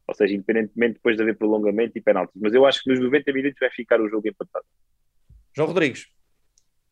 [0.06, 2.38] Ou seja, independentemente depois de haver prolongamento e penaltis.
[2.38, 4.66] Mas eu acho que nos 90 minutos vai ficar o jogo empatado.
[5.56, 6.13] João Rodrigues.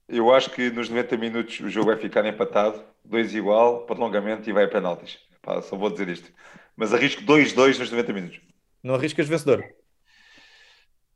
[0.08, 4.52] Eu acho que nos 90 minutos o jogo vai ficar empatado, 2 igual, prolongamento e
[4.52, 5.18] vai a penaltis.
[5.40, 6.30] Pá, só vou dizer isto.
[6.76, 8.40] Mas arrisco 2-2 nos 90 minutos.
[8.82, 9.64] Não arriscas vencedor?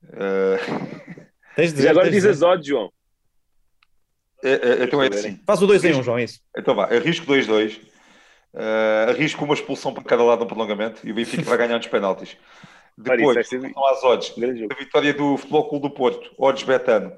[0.05, 1.27] Uh...
[1.57, 2.93] Tens de dizer, agora diz as odds, João.
[4.45, 5.41] É, é, então é assim.
[5.47, 6.41] Faz o 2 em 1, um, João, é isso.
[6.57, 7.81] Então vá, arrisco 2-2.
[8.53, 11.87] Uh, arrisco uma expulsão para cada lado no prolongamento e o Benfica vai ganhar nos
[11.87, 12.37] penaltis.
[12.97, 13.57] Depois, é
[13.91, 14.35] às odds.
[14.71, 17.13] A vitória do Futebol Clube do Porto, odds betano,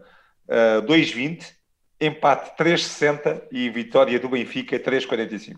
[0.48, 1.57] uh, 2-20
[2.01, 5.57] empate 3,60 e vitória do Benfica 3,45.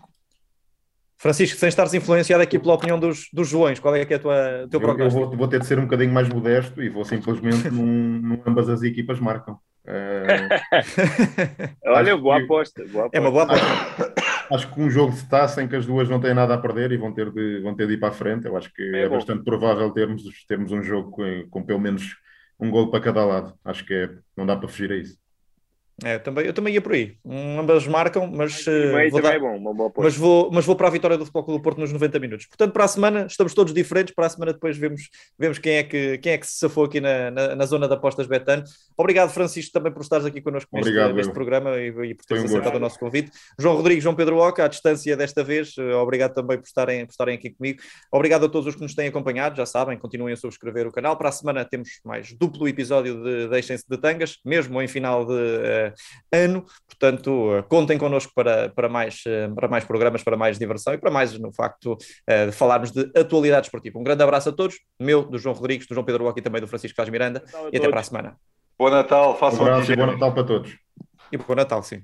[1.21, 4.19] Francisco, sem estares influenciado aqui pela opinião dos, dos Joões, qual é que é a
[4.19, 7.05] tua, teu eu, eu vou, vou, ter de ser um bocadinho mais modesto e vou
[7.05, 9.59] simplesmente num, num ambas as equipas marcam.
[9.85, 10.49] Uh,
[11.85, 13.17] Olha, boa aposta, boa aposta.
[13.17, 14.13] É uma boa aposta.
[14.51, 16.91] Acho que um jogo de taça em que as duas não têm nada a perder
[16.91, 18.47] e vão ter de, vão ter de ir para a frente.
[18.47, 22.15] Eu acho que é, é bastante provável termos, termos um jogo com, com pelo menos
[22.59, 23.53] um gol para cada lado.
[23.63, 25.20] Acho que é, não dá para fugir a isso.
[26.03, 27.15] É, também, eu também ia por aí.
[27.23, 30.75] Um, ambas marcam, mas, uh, vou dar, é bom, uma boa mas, vou, mas vou
[30.75, 32.45] para a vitória do Futebol Clube do Porto nos 90 minutos.
[32.47, 34.13] Portanto, para a semana estamos todos diferentes.
[34.13, 36.99] Para a semana depois vemos, vemos quem, é que, quem é que se safou aqui
[36.99, 38.63] na, na, na zona de apostas Betano.
[38.97, 42.45] Obrigado, Francisco, também por estares aqui connosco neste, Obrigado, neste programa e, e por teres
[42.45, 43.31] aceitado o nosso convite.
[43.59, 47.11] João Rodrigues, João Pedro Oca, à distância desta vez, eh, obrigado também por estarem, por
[47.11, 47.79] estarem aqui comigo.
[48.11, 51.15] Obrigado a todos os que nos têm acompanhado, já sabem, continuem a subscrever o canal.
[51.15, 55.33] Para a semana temos mais duplo episódio de Deixem-se de Tangas, mesmo em final de
[55.33, 55.90] uh,
[56.31, 56.65] ano.
[56.87, 60.97] Portanto, uh, contem connosco para, para, mais, uh, para mais programas, para mais diversão e
[60.97, 63.99] para mais, no facto, de falarmos de atualidade esportiva.
[63.99, 66.61] Um grande abraço a todos, meu, do João Rodrigues, do João Pedro Roque e também
[66.61, 67.43] do Francisco Vaz Miranda.
[67.71, 68.37] E até para a semana.
[68.77, 70.77] Bom Natal, façam um abraço e bom Natal para todos.
[71.31, 72.03] E bom Natal, sim.